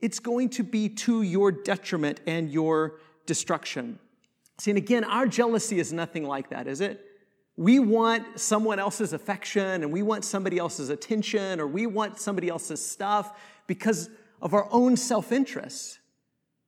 [0.00, 3.98] it's going to be to your detriment and your destruction.
[4.58, 7.04] See, and again, our jealousy is nothing like that, is it?
[7.56, 12.48] We want someone else's affection and we want somebody else's attention or we want somebody
[12.48, 14.10] else's stuff because
[14.42, 15.98] of our own self interest.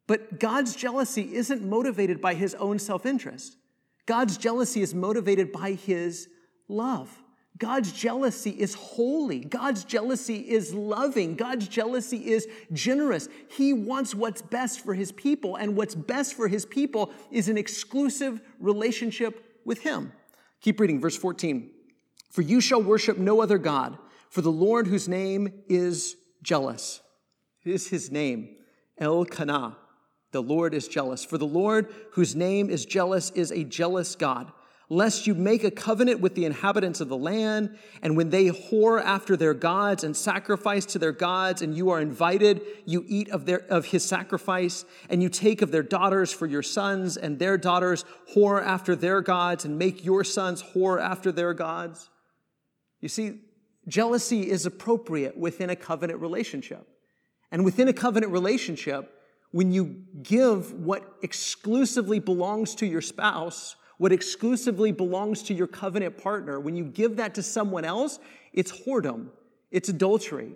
[0.07, 3.57] But God's jealousy isn't motivated by his own self interest.
[4.07, 6.29] God's jealousy is motivated by his
[6.67, 7.11] love.
[7.59, 9.41] God's jealousy is holy.
[9.41, 11.35] God's jealousy is loving.
[11.35, 13.29] God's jealousy is generous.
[13.51, 17.59] He wants what's best for his people, and what's best for his people is an
[17.59, 20.13] exclusive relationship with him.
[20.61, 21.71] Keep reading, verse 14.
[22.31, 23.99] For you shall worship no other God,
[24.31, 27.01] for the Lord whose name is jealous.
[27.65, 28.57] It is his name,
[28.99, 29.77] El Kanna.
[30.31, 31.25] The Lord is jealous.
[31.25, 34.53] For the Lord whose name is jealous is a jealous God
[34.91, 39.03] lest you make a covenant with the inhabitants of the land, and when they whore
[39.03, 43.45] after their gods and sacrifice to their gods, and you are invited, you eat of,
[43.45, 47.59] their, of his sacrifice, and you take of their daughters for your sons, and their
[47.59, 52.09] daughters whore after their gods, and make your sons whore after their gods.
[53.01, 53.41] You see,
[53.87, 56.89] jealousy is appropriate within a covenant relationship.
[57.53, 59.15] And within a covenant relationship,
[59.51, 66.17] when you give what exclusively belongs to your spouse, what exclusively belongs to your covenant
[66.17, 68.19] partner, when you give that to someone else,
[68.53, 69.29] it's whoredom,
[69.71, 70.53] it's adultery,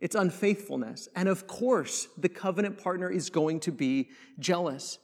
[0.00, 1.08] it's unfaithfulness.
[1.14, 4.98] And of course, the covenant partner is going to be jealous.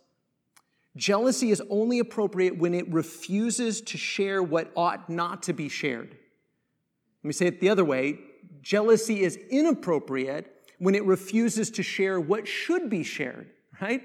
[0.96, 6.16] Jealousy is only appropriate when it refuses to share what ought not to be shared.
[7.22, 8.18] Let me say it the other way
[8.62, 10.46] jealousy is inappropriate
[10.78, 13.50] when it refuses to share what should be shared,
[13.80, 14.02] right?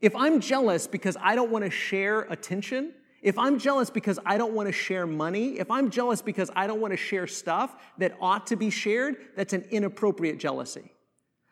[0.00, 4.38] If I'm jealous because I don't want to share attention, if I'm jealous because I
[4.38, 7.74] don't want to share money, if I'm jealous because I don't want to share stuff
[7.98, 10.92] that ought to be shared, that's an inappropriate jealousy.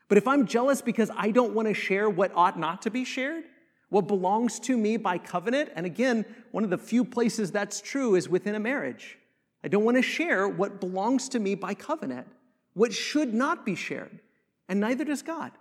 [0.08, 3.04] But if I'm jealous because I don't want to share what ought not to be
[3.04, 3.44] shared,
[3.90, 8.14] what belongs to me by covenant, and again, one of the few places that's true
[8.14, 9.18] is within a marriage.
[9.62, 12.26] I don't want to share what belongs to me by covenant,
[12.74, 14.20] what should not be shared,
[14.68, 15.52] and neither does God,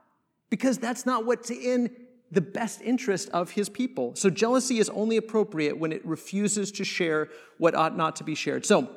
[0.50, 1.93] because that's not what's in
[2.32, 4.16] the best interest of his people.
[4.16, 8.36] So jealousy is only appropriate when it refuses to share what ought not to be
[8.36, 8.66] shared.
[8.66, 8.90] So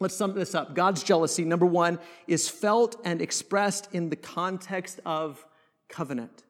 [0.00, 0.74] let's sum this up.
[0.74, 5.46] God's jealousy, number one, is felt and expressed in the context of
[5.88, 6.42] covenant.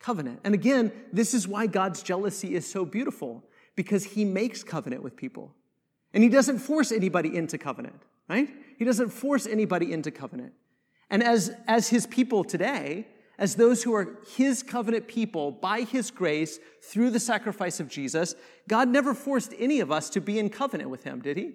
[0.00, 0.40] Covenant.
[0.42, 3.44] And again, this is why God's jealousy is so beautiful,
[3.76, 5.54] because he makes covenant with people.
[6.12, 8.50] And he doesn't force anybody into covenant, right?
[8.78, 10.52] He doesn't force anybody into covenant.
[11.08, 13.06] And as, as his people today,
[13.38, 18.34] as those who are his covenant people by his grace through the sacrifice of Jesus,
[18.68, 21.54] God never forced any of us to be in covenant with him, did he?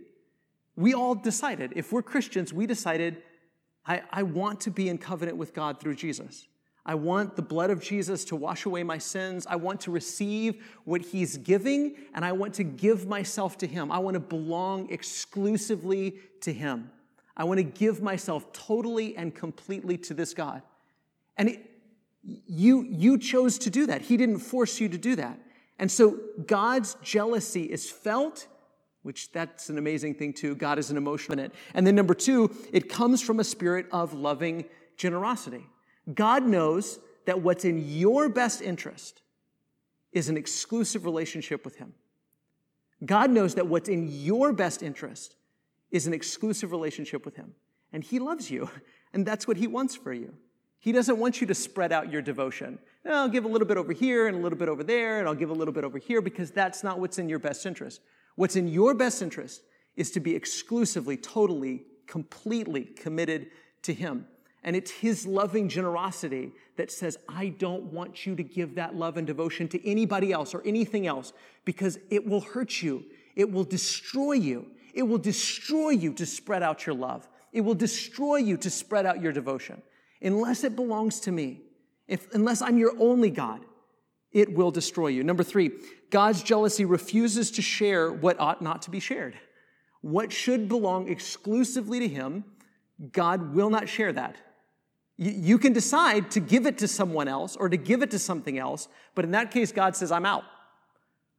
[0.76, 3.24] We all decided, if we're Christians, we decided,
[3.86, 6.48] I, I want to be in covenant with God through Jesus.
[6.86, 9.46] I want the blood of Jesus to wash away my sins.
[9.50, 13.92] I want to receive what he's giving, and I want to give myself to him.
[13.92, 16.90] I want to belong exclusively to him.
[17.36, 20.62] I want to give myself totally and completely to this God.
[21.38, 21.70] And it,
[22.24, 24.02] you, you chose to do that.
[24.02, 25.40] He didn't force you to do that.
[25.80, 28.48] And so God's jealousy is felt,
[29.04, 30.56] which that's an amazing thing too.
[30.56, 31.54] God is an emotion in it.
[31.74, 34.66] And then number two, it comes from a spirit of loving
[34.98, 35.66] generosity.
[36.14, 39.22] God knows that what's in your best interest
[40.12, 41.94] is an exclusive relationship with Him.
[43.06, 45.36] God knows that what's in your best interest
[45.92, 47.54] is an exclusive relationship with Him.
[47.94, 48.70] And He loves you,
[49.14, 50.34] and that's what He wants for you.
[50.88, 52.80] He doesn't want you to spread out your devotion.
[53.06, 55.36] I'll give a little bit over here and a little bit over there, and I'll
[55.36, 58.00] give a little bit over here because that's not what's in your best interest.
[58.38, 59.64] What's in your best interest
[59.98, 63.48] is to be exclusively, totally, completely committed
[63.82, 64.28] to Him.
[64.64, 69.18] And it's His loving generosity that says, I don't want you to give that love
[69.18, 71.34] and devotion to anybody else or anything else
[71.66, 73.04] because it will hurt you.
[73.36, 74.68] It will destroy you.
[74.94, 77.28] It will destroy you to spread out your love.
[77.52, 79.82] It will destroy you to spread out your devotion.
[80.22, 81.62] Unless it belongs to me,
[82.08, 83.62] if, unless I'm your only God,
[84.32, 85.24] it will destroy you.
[85.24, 85.72] Number three,
[86.10, 89.38] God's jealousy refuses to share what ought not to be shared.
[90.02, 92.46] What should belong exclusively to Him,
[93.12, 94.38] God will not share that.
[95.18, 98.58] You can decide to give it to someone else or to give it to something
[98.60, 100.44] else, but in that case, God says, I'm out.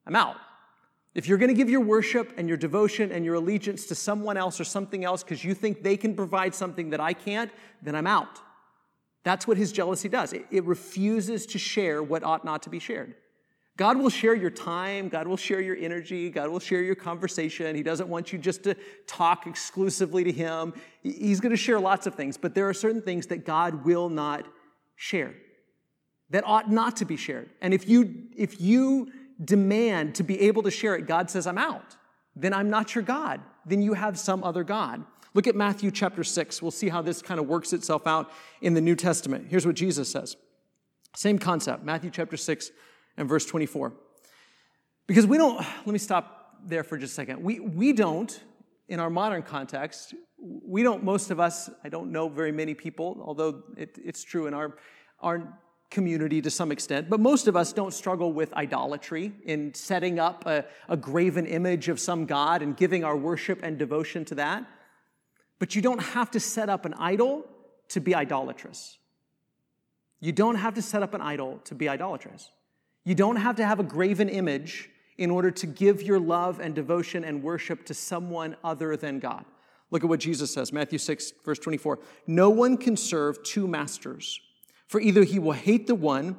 [0.04, 0.36] I'm out.
[1.14, 4.36] If you're going to give your worship and your devotion and your allegiance to someone
[4.36, 7.50] else or something else because you think they can provide something that I can't,
[7.82, 8.40] then I'm out.
[9.28, 10.32] That's what his jealousy does.
[10.32, 13.14] It, it, refuses to share what ought not to be shared.
[13.76, 17.76] God will share your time, God will share your energy, God will share your conversation.
[17.76, 18.74] He doesn't want you just to
[19.06, 20.72] talk exclusively to Him.
[21.02, 24.08] He's going to share lots of things, but there are certain things that God will
[24.08, 24.46] not
[24.96, 25.34] share
[26.30, 27.50] that ought not to be shared.
[27.60, 29.12] And if you if you
[29.44, 31.98] demand to be able to share it, God says, "I'm out."
[32.34, 33.42] Then I'm not your God.
[33.66, 35.04] Then you have some other God.
[35.34, 36.62] Look at Matthew chapter 6.
[36.62, 39.46] We'll see how this kind of works itself out in the New Testament.
[39.48, 40.36] Here's what Jesus says.
[41.14, 42.70] Same concept, Matthew chapter 6
[43.16, 43.92] and verse 24.
[45.06, 47.42] Because we don't, let me stop there for just a second.
[47.42, 48.38] We, we don't,
[48.88, 53.22] in our modern context, we don't, most of us, I don't know very many people,
[53.24, 54.76] although it, it's true in our,
[55.20, 55.58] our
[55.90, 60.46] community to some extent, but most of us don't struggle with idolatry in setting up
[60.46, 64.66] a, a graven image of some God and giving our worship and devotion to that.
[65.58, 67.44] But you don't have to set up an idol
[67.88, 68.98] to be idolatrous.
[70.20, 72.50] You don't have to set up an idol to be idolatrous.
[73.04, 76.74] You don't have to have a graven image in order to give your love and
[76.74, 79.44] devotion and worship to someone other than God.
[79.90, 81.98] Look at what Jesus says, Matthew 6, verse 24.
[82.26, 84.40] No one can serve two masters,
[84.86, 86.36] for either he will hate the one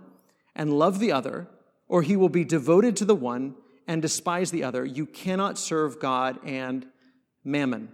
[0.56, 1.48] and love the other,
[1.88, 3.56] or he will be devoted to the one
[3.88, 4.86] and despise the other.
[4.86, 6.86] You cannot serve God and
[7.44, 7.92] mammon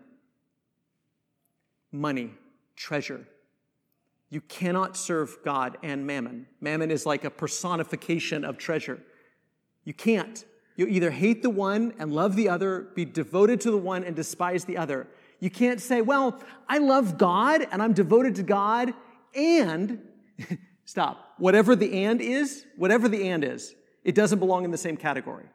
[1.99, 2.33] money,
[2.75, 3.27] treasure.
[4.29, 6.47] You cannot serve God and mammon.
[6.59, 8.99] Mammon is like a personification of treasure.
[9.83, 10.43] You can't.
[10.75, 14.15] You either hate the one and love the other, be devoted to the one and
[14.15, 15.07] despise the other.
[15.39, 18.93] You can't say, well, I love God and I'm devoted to God
[19.33, 20.01] and,
[20.85, 24.97] stop, whatever the and is, whatever the and is, it doesn't belong in the same
[24.97, 25.45] category.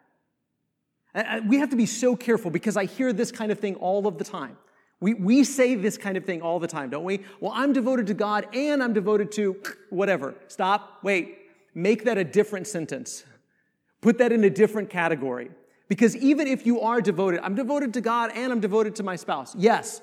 [1.46, 4.16] We have to be so careful because I hear this kind of thing all of
[4.16, 4.56] the time.
[5.00, 7.20] We, we say this kind of thing all the time, don't we?
[7.40, 9.56] Well, I'm devoted to God and I'm devoted to
[9.88, 10.34] whatever.
[10.48, 11.38] Stop, wait,
[11.74, 13.24] make that a different sentence.
[14.02, 15.50] Put that in a different category.
[15.88, 19.16] Because even if you are devoted, I'm devoted to God and I'm devoted to my
[19.16, 19.54] spouse.
[19.56, 20.02] Yes,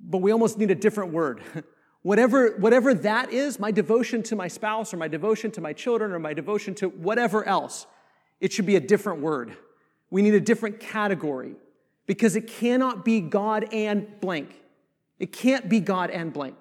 [0.00, 1.42] but we almost need a different word.
[2.02, 6.12] whatever, whatever that is, my devotion to my spouse or my devotion to my children
[6.12, 7.86] or my devotion to whatever else,
[8.40, 9.56] it should be a different word.
[10.10, 11.56] We need a different category
[12.10, 14.60] because it cannot be God and blank.
[15.20, 16.56] It can't be God and blank.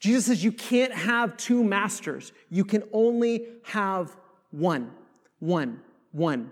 [0.00, 2.32] Jesus says you can't have two masters.
[2.48, 4.16] You can only have
[4.50, 4.90] one.
[5.40, 5.82] One.
[6.12, 6.50] One.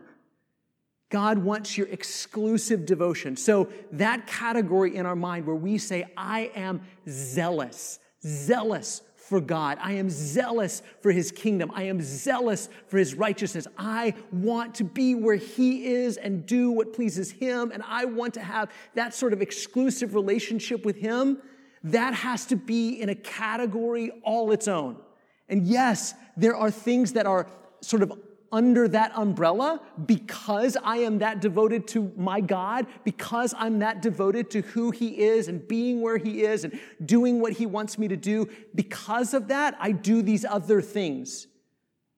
[1.09, 3.37] God wants your exclusive devotion.
[3.37, 9.77] So, that category in our mind where we say, I am zealous, zealous for God.
[9.81, 11.73] I am zealous for his kingdom.
[11.75, 13.67] I am zealous for his righteousness.
[13.77, 17.73] I want to be where he is and do what pleases him.
[17.73, 21.39] And I want to have that sort of exclusive relationship with him.
[21.83, 24.97] That has to be in a category all its own.
[25.49, 27.49] And yes, there are things that are
[27.81, 28.13] sort of
[28.53, 34.51] under that umbrella because I am that devoted to my God, because I'm that devoted
[34.53, 38.09] to who He is and being where He is and doing what He wants me
[38.09, 38.49] to do.
[38.75, 41.47] Because of that, I do these other things.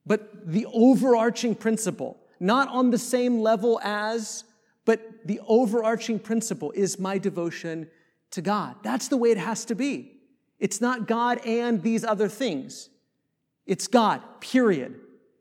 [0.06, 4.44] But the overarching principle, not on the same level as,
[4.84, 7.88] but the overarching principle is my devotion
[8.30, 8.76] to God.
[8.82, 10.12] That's the way it has to be.
[10.58, 12.88] It's not God and these other things.
[13.66, 14.98] It's God, period.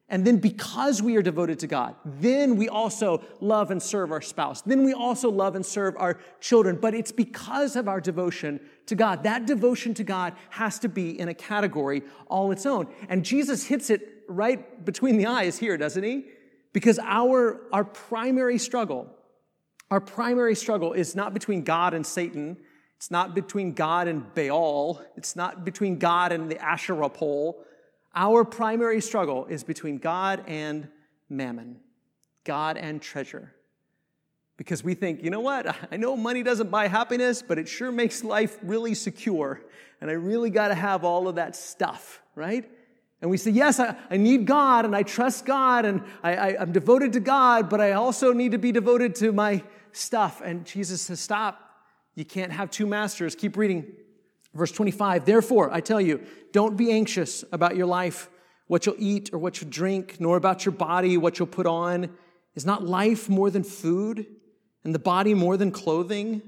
[0.10, 4.22] And then because we are devoted to God, then we also love and serve our
[4.22, 4.62] spouse.
[4.62, 6.78] Then we also love and serve our children.
[6.82, 9.24] But it's because of our devotion to God.
[9.24, 12.88] That devotion to God has to be in a category all its own.
[13.10, 16.26] And Jesus hits it right between the eyes here, doesn't he?
[16.72, 19.10] Because our, our primary struggle,
[19.92, 22.56] our primary struggle is not between God and Satan.
[22.96, 25.02] It's not between God and Baal.
[25.18, 27.62] It's not between God and the Asherah pole.
[28.20, 30.88] Our primary struggle is between God and
[31.30, 31.78] mammon,
[32.46, 33.54] God and treasure.
[34.58, 35.76] Because we think, you know what?
[35.92, 39.62] I know money doesn't buy happiness, but it sure makes life really secure.
[40.02, 42.68] And I really got to have all of that stuff, right?
[43.22, 46.62] And we say, yes, I, I need God and I trust God and I, I,
[46.62, 49.62] I'm devoted to God, but I also need to be devoted to my
[49.92, 50.42] stuff.
[50.44, 51.62] And Jesus says, stop.
[52.16, 53.36] You can't have two masters.
[53.36, 53.86] Keep reading.
[54.58, 56.20] Verse 25, therefore, I tell you,
[56.52, 58.28] don't be anxious about your life,
[58.66, 62.10] what you'll eat or what you'll drink, nor about your body, what you'll put on.
[62.56, 64.26] Is not life more than food
[64.84, 66.42] and the body more than clothing?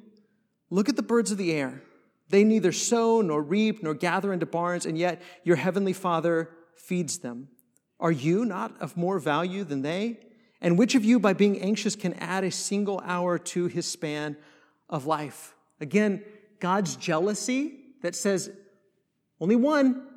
[0.72, 1.84] Look at the birds of the air.
[2.30, 7.20] They neither sow nor reap nor gather into barns, and yet your heavenly Father feeds
[7.20, 7.49] them.
[7.99, 10.18] Are you not of more value than they?
[10.62, 14.36] And which of you, by being anxious, can add a single hour to his span
[14.89, 15.53] of life?
[15.80, 16.24] Again,
[16.60, 18.52] God's jealousy that says
[19.39, 20.08] only one,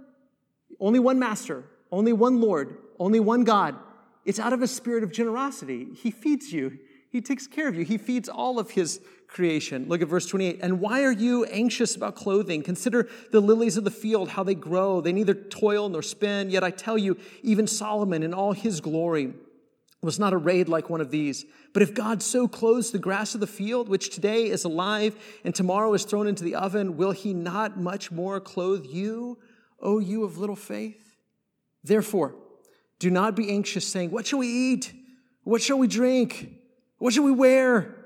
[0.80, 3.76] only one master, only one Lord, only one God.
[4.24, 5.88] It's out of a spirit of generosity.
[5.94, 6.78] He feeds you,
[7.10, 9.86] He takes care of you, He feeds all of His creation.
[9.88, 10.58] Look at verse 28.
[10.62, 12.62] And why are you anxious about clothing?
[12.62, 15.00] Consider the lilies of the field, how they grow.
[15.00, 16.50] They neither toil nor spin.
[16.50, 19.32] Yet I tell you, even Solomon in all his glory
[20.02, 21.46] was not arrayed like one of these.
[21.72, 25.54] But if God so clothes the grass of the field, which today is alive and
[25.54, 29.38] tomorrow is thrown into the oven, will he not much more clothe you,
[29.80, 31.16] O you of little faith?
[31.84, 32.34] Therefore,
[32.98, 34.92] do not be anxious, saying, What shall we eat?
[35.44, 36.52] What shall we drink?
[36.98, 37.96] What shall we wear?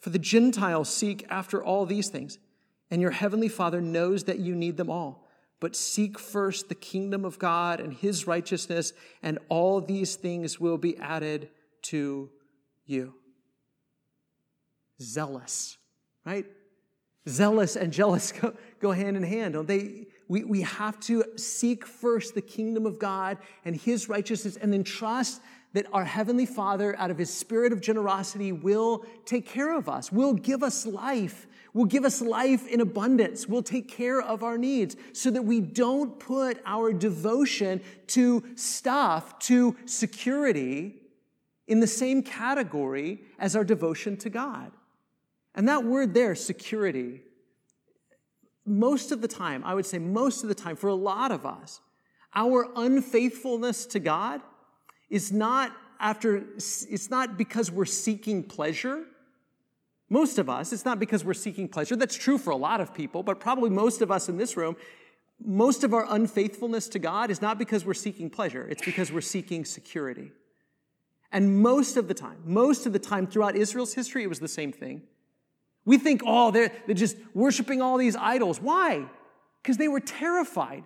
[0.00, 2.38] For the Gentiles seek after all these things,
[2.90, 5.21] and your heavenly Father knows that you need them all.
[5.62, 8.92] But seek first the kingdom of God and his righteousness,
[9.22, 11.50] and all these things will be added
[11.82, 12.30] to
[12.84, 13.14] you.
[15.00, 15.78] Zealous,
[16.26, 16.46] right?
[17.28, 20.08] Zealous and jealous go, go hand in hand, don't they?
[20.26, 24.82] We, we have to seek first the kingdom of God and his righteousness, and then
[24.82, 25.40] trust
[25.74, 30.12] that our Heavenly Father, out of His spirit of generosity, will take care of us,
[30.12, 34.58] will give us life, will give us life in abundance, will take care of our
[34.58, 40.96] needs so that we don't put our devotion to stuff, to security,
[41.66, 44.72] in the same category as our devotion to God.
[45.54, 47.22] And that word there, security,
[48.66, 51.46] most of the time, I would say most of the time, for a lot of
[51.46, 51.80] us,
[52.34, 54.40] our unfaithfulness to God
[55.10, 59.04] is not after, it's not because we're seeking pleasure.
[60.12, 61.96] Most of us, it's not because we're seeking pleasure.
[61.96, 64.76] That's true for a lot of people, but probably most of us in this room,
[65.42, 69.22] most of our unfaithfulness to God is not because we're seeking pleasure, it's because we're
[69.22, 70.30] seeking security.
[71.32, 74.48] And most of the time, most of the time throughout Israel's history, it was the
[74.48, 75.00] same thing.
[75.86, 78.60] We think, oh, they're, they're just worshiping all these idols.
[78.60, 79.06] Why?
[79.62, 80.84] Because they were terrified.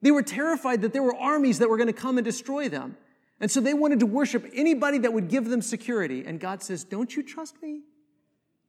[0.00, 2.96] They were terrified that there were armies that were going to come and destroy them.
[3.38, 6.24] And so they wanted to worship anybody that would give them security.
[6.24, 7.82] And God says, Don't you trust me?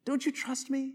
[0.06, 0.94] Don't you trust me?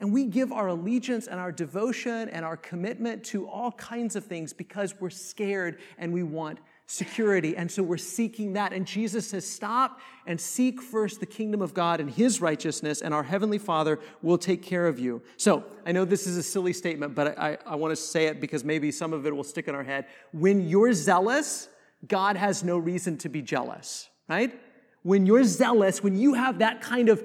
[0.00, 4.24] And we give our allegiance and our devotion and our commitment to all kinds of
[4.24, 7.56] things because we're scared and we want security.
[7.56, 8.72] And so we're seeking that.
[8.72, 13.14] And Jesus says, Stop and seek first the kingdom of God and his righteousness, and
[13.14, 15.22] our heavenly Father will take care of you.
[15.36, 18.40] So I know this is a silly statement, but I, I, want to say it
[18.40, 20.06] because maybe some of it will stick in our head.
[20.32, 21.68] When you're zealous,
[22.06, 24.58] God has no reason to be jealous, right?
[25.02, 27.22] When you're zealous, when you have that kind of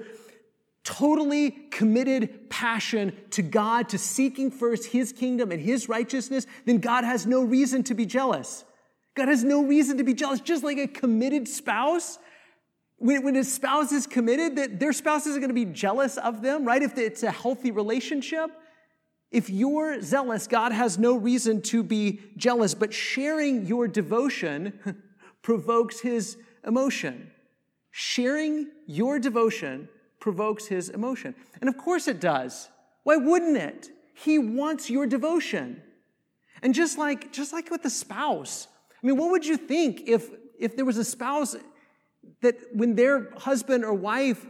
[0.90, 7.04] totally committed passion to God, to seeking first His kingdom and His righteousness, then God
[7.04, 8.64] has no reason to be jealous.
[9.14, 10.40] God has no reason to be jealous.
[10.40, 12.18] Just like a committed spouse,
[12.96, 16.42] when, when a spouse is committed, that their spouse isn't going to be jealous of
[16.42, 16.82] them, right?
[16.82, 18.50] If it's a healthy relationship.
[19.30, 24.80] If you're zealous, God has no reason to be jealous, but sharing your devotion
[25.42, 26.36] provokes his
[26.66, 27.30] emotion.
[27.92, 29.88] Sharing your devotion
[30.20, 31.34] provokes his emotion.
[31.60, 32.68] And of course it does.
[33.02, 33.90] Why wouldn't it?
[34.14, 35.82] He wants your devotion.
[36.62, 38.68] And just like, just like with the spouse,
[39.02, 41.56] I mean, what would you think if, if there was a spouse
[42.42, 44.44] that when their husband or wife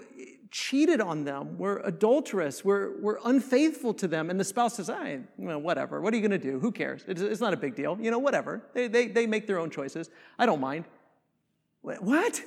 [0.50, 5.20] cheated on them, were adulterous, were, were unfaithful to them, and the spouse says, I,
[5.36, 6.58] well, whatever, what are you going to do?
[6.58, 7.04] Who cares?
[7.06, 7.96] It's, it's, not a big deal.
[8.00, 8.62] You know, whatever.
[8.74, 10.10] They, they, they make their own choices.
[10.38, 10.86] I don't mind.
[11.82, 12.42] What?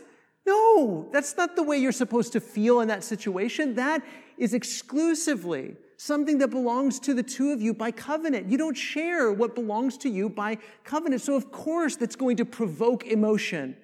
[0.45, 3.75] No, that's not the way you're supposed to feel in that situation.
[3.75, 4.03] That
[4.37, 8.51] is exclusively something that belongs to the two of you by covenant.
[8.51, 11.21] You don't share what belongs to you by covenant.
[11.21, 13.77] So, of course, that's going to provoke emotion.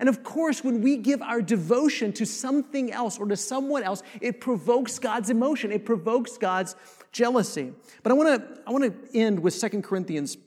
[0.00, 4.02] And of course, when we give our devotion to something else or to someone else,
[4.22, 6.74] it provokes God's emotion, it provokes God's
[7.12, 7.72] jealousy.
[8.02, 10.38] But I want to I want to end with 2 Corinthians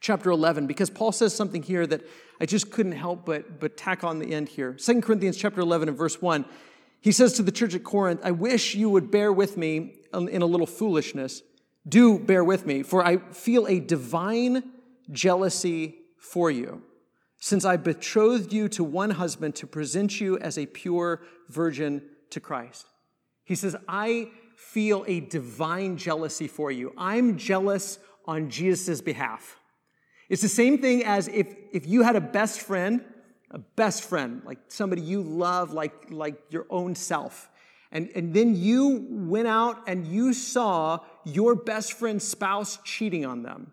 [0.00, 2.02] chapter 11 because Paul says something here that
[2.40, 4.72] I just couldn't help but but tack on the end here.
[4.74, 6.44] 2 Corinthians chapter 11 and verse 1.
[7.00, 10.42] He says to the church at Corinth, I wish you would bear with me in
[10.42, 11.42] a little foolishness.
[11.88, 14.64] Do bear with me, for I feel a divine
[15.10, 16.82] jealousy for you,
[17.38, 22.40] since I betrothed you to one husband to present you as a pure virgin to
[22.40, 22.86] Christ.
[23.44, 26.92] He says, I feel a divine jealousy for you.
[26.98, 29.56] I'm jealous on Jesus' behalf.
[30.28, 33.02] It's the same thing as if, if you had a best friend,
[33.50, 37.48] a best friend, like somebody you love like, like your own self.
[37.90, 43.42] And, and then you went out and you saw your best friend's spouse cheating on
[43.42, 43.72] them.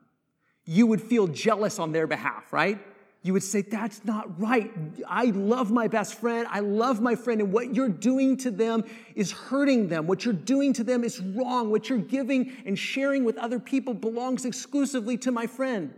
[0.63, 2.79] You would feel jealous on their behalf, right?
[3.21, 4.71] You would say, That's not right.
[5.07, 6.47] I love my best friend.
[6.49, 7.41] I love my friend.
[7.41, 8.85] And what you're doing to them
[9.15, 10.07] is hurting them.
[10.07, 11.69] What you're doing to them is wrong.
[11.69, 15.93] What you're giving and sharing with other people belongs exclusively to my friend.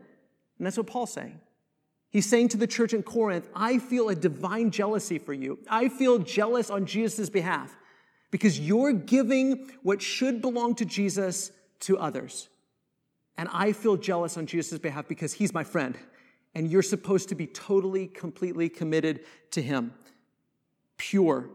[0.58, 1.40] And that's what Paul's saying.
[2.10, 5.60] He's saying to the church in Corinth, I feel a divine jealousy for you.
[5.70, 7.76] I feel jealous on Jesus' behalf
[8.32, 11.52] because you're giving what should belong to Jesus
[11.82, 12.50] to others.
[13.38, 15.98] And I feel jealous on Jesus' behalf because he's my friend.
[16.56, 19.20] And you're supposed to be totally, completely committed
[19.52, 19.94] to him.
[20.98, 21.50] Pure.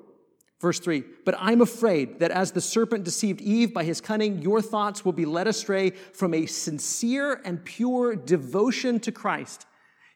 [0.63, 4.63] Verse 3 But I'm afraid that as the serpent deceived Eve by his cunning, your
[4.63, 9.67] thoughts will be led astray from a sincere and pure devotion to Christ.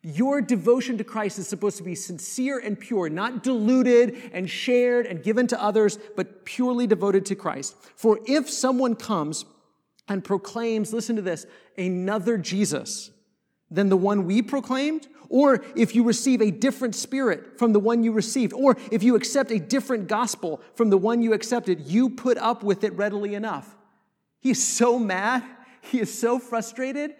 [0.02, 5.04] Your devotion to Christ is supposed to be sincere and pure, not diluted and shared
[5.04, 7.74] and given to others, but purely devoted to Christ.
[7.96, 9.44] For if someone comes
[10.06, 11.44] and proclaims, listen to this,
[11.76, 13.10] another Jesus
[13.70, 18.04] than the one we proclaimed, or if you receive a different spirit from the one
[18.04, 22.10] you received, or if you accept a different gospel from the one you accepted, you
[22.10, 23.76] put up with it readily enough.
[24.40, 25.42] He is so mad.
[25.80, 27.14] He is so frustrated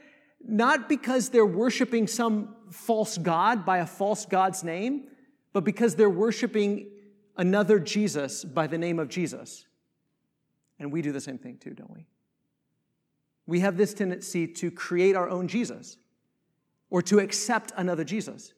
[0.49, 5.05] not because they're worshiping some false God by a false God's name,
[5.53, 6.90] but because they're worshiping
[7.36, 9.66] another Jesus by the name of Jesus.
[10.78, 12.07] And we do the same thing too, don't we?
[13.47, 15.97] We have this tendency to create our own Jesus
[16.91, 18.53] or to accept another Jesus,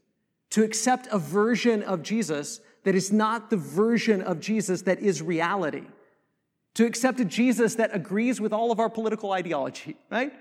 [0.51, 5.23] to accept a version of Jesus that is not the version of Jesus that is
[5.23, 5.85] reality,
[6.75, 10.33] to accept a Jesus that agrees with all of our political ideology, right?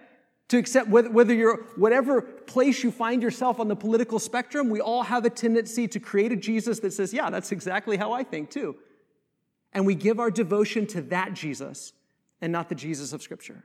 [0.49, 5.03] to accept whether you're whatever place you find yourself on the political spectrum we all
[5.03, 8.49] have a tendency to create a jesus that says yeah that's exactly how i think
[8.49, 8.75] too.
[9.73, 11.93] And we give our devotion to that jesus
[12.41, 13.63] and not the jesus of scripture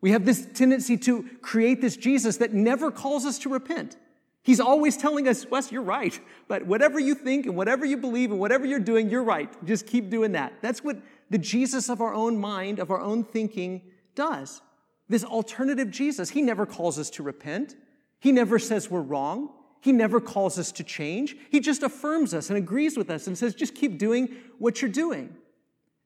[0.00, 3.96] we have this tendency to create this jesus that never calls us to repent
[4.42, 8.30] he's always telling us wes you're right but whatever you think and whatever you believe
[8.30, 10.96] and whatever you're doing you're right just keep doing that that's what
[11.30, 13.82] the jesus of our own mind of our own thinking
[14.14, 14.62] does
[15.08, 17.76] this alternative Jesus, he never calls us to repent.
[18.20, 19.50] He never says we're wrong.
[19.80, 21.36] He never calls us to change.
[21.50, 24.90] He just affirms us and agrees with us and says, just keep doing what you're
[24.90, 25.34] doing.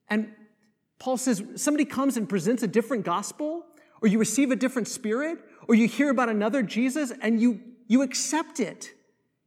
[0.08, 0.32] And
[0.98, 3.64] Paul says, somebody comes and presents a different gospel,
[4.02, 5.38] or you receive a different spirit,
[5.68, 8.92] or you hear about another Jesus and you, you accept it.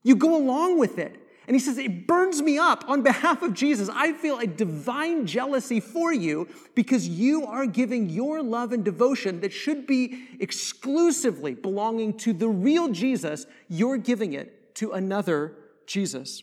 [0.03, 1.22] You go along with it.
[1.47, 3.89] And he says, It burns me up on behalf of Jesus.
[3.93, 9.41] I feel a divine jealousy for you because you are giving your love and devotion
[9.41, 13.45] that should be exclusively belonging to the real Jesus.
[13.68, 15.53] You're giving it to another
[15.86, 16.41] Jesus.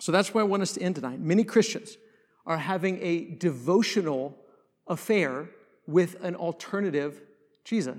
[0.00, 1.20] So that's where I want us to end tonight.
[1.20, 1.96] Many Christians
[2.46, 4.36] are having a devotional
[4.86, 5.48] affair
[5.90, 7.20] with an alternative
[7.64, 7.98] Jesus.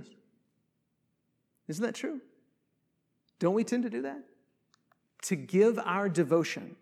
[1.68, 2.22] Isn't that true?
[3.40, 4.24] Don't we tend to do that?
[5.22, 6.76] to give our devotion,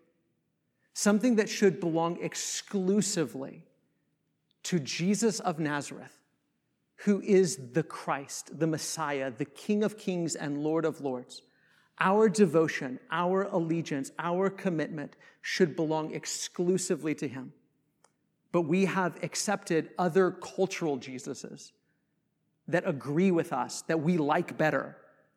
[0.94, 3.64] something that should belong exclusively
[4.64, 6.18] to Jesus of Nazareth,
[6.96, 11.42] who is the Christ, the Messiah, the King of kings and Lord of lords.
[11.98, 17.52] Our devotion, our allegiance, our commitment should belong exclusively to Him.
[18.52, 21.72] But we have accepted other cultural Jesuses
[22.68, 24.96] that agree with us, that we like better,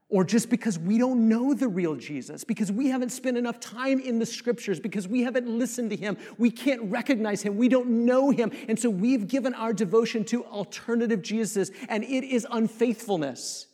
[0.10, 4.00] or just because we don't know the real Jesus, because we haven't spent enough time
[4.00, 7.90] in the scriptures, because we haven't listened to him, we can't recognize him, we don't
[7.90, 8.52] know him.
[8.68, 13.68] And so we've given our devotion to alternative Jesus, and it is unfaithfulness.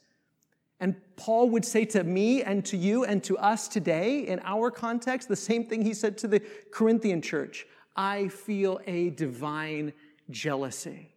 [0.80, 4.72] And Paul would say to me and to you and to us today, in our
[4.72, 7.68] context, the same thing he said to the Corinthian church
[8.00, 9.92] I feel a divine
[10.30, 11.14] jealousy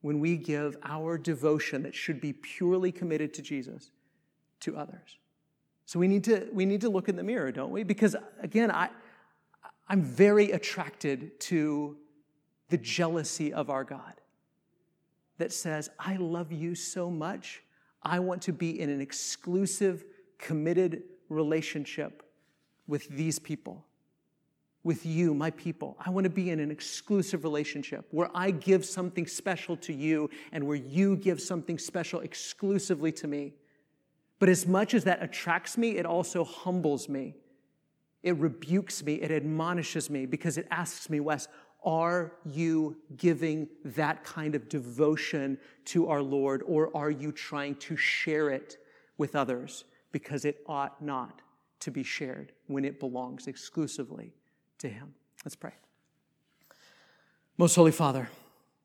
[0.00, 3.90] when we give our devotion that should be purely committed to Jesus
[4.60, 5.18] to others.
[5.84, 7.82] So we need to, we need to look in the mirror, don't we?
[7.82, 8.90] Because again, I,
[9.88, 11.96] I'm very attracted to
[12.68, 14.14] the jealousy of our God.
[15.38, 17.64] that says, I love you so much.
[18.00, 20.04] I want to be in an exclusive,
[20.38, 22.22] committed relationship
[22.86, 23.84] with these people,
[24.84, 25.96] with you, my people.
[26.04, 30.28] I want to be in an exclusive relationship where I give something special to you
[30.50, 33.54] and where you give something special exclusively to me.
[34.40, 37.36] But as much as that attracts me, it also humbles me.
[38.24, 41.48] It rebukes me, it admonishes me because it asks me, Wes,
[41.84, 47.96] are you giving that kind of devotion to our Lord, or are you trying to
[47.96, 48.78] share it
[49.18, 49.84] with others?
[50.12, 51.42] Because it ought not
[51.80, 54.32] to be shared when it belongs exclusively
[54.82, 55.14] to Him.
[55.44, 55.72] Let's pray.
[57.56, 58.28] Most Holy Father,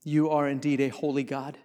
[0.04, 1.58] you are indeed a holy God,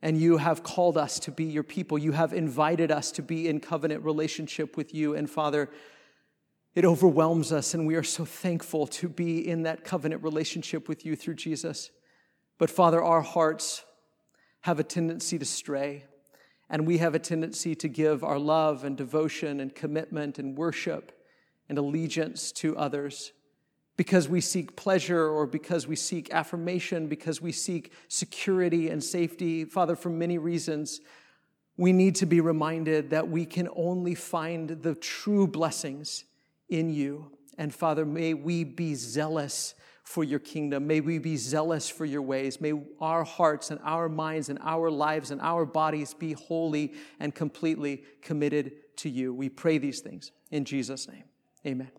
[0.00, 1.98] and you have called us to be your people.
[1.98, 5.14] You have invited us to be in covenant relationship with you.
[5.14, 5.68] And Father,
[6.76, 11.04] it overwhelms us, and we are so thankful to be in that covenant relationship with
[11.04, 11.90] you through Jesus.
[12.58, 13.84] But Father, our hearts
[14.60, 16.04] have a tendency to stray,
[16.70, 21.10] and we have a tendency to give our love and devotion and commitment and worship
[21.68, 23.32] and allegiance to others
[23.98, 29.64] because we seek pleasure or because we seek affirmation, because we seek security and safety.
[29.64, 31.00] Father, for many reasons,
[31.76, 36.24] we need to be reminded that we can only find the true blessings
[36.68, 37.32] in you.
[37.58, 39.74] And Father, may we be zealous
[40.04, 40.86] for your kingdom.
[40.86, 42.60] May we be zealous for your ways.
[42.60, 47.34] May our hearts and our minds and our lives and our bodies be wholly and
[47.34, 49.34] completely committed to you.
[49.34, 51.24] We pray these things in Jesus' name.
[51.66, 51.90] Amen.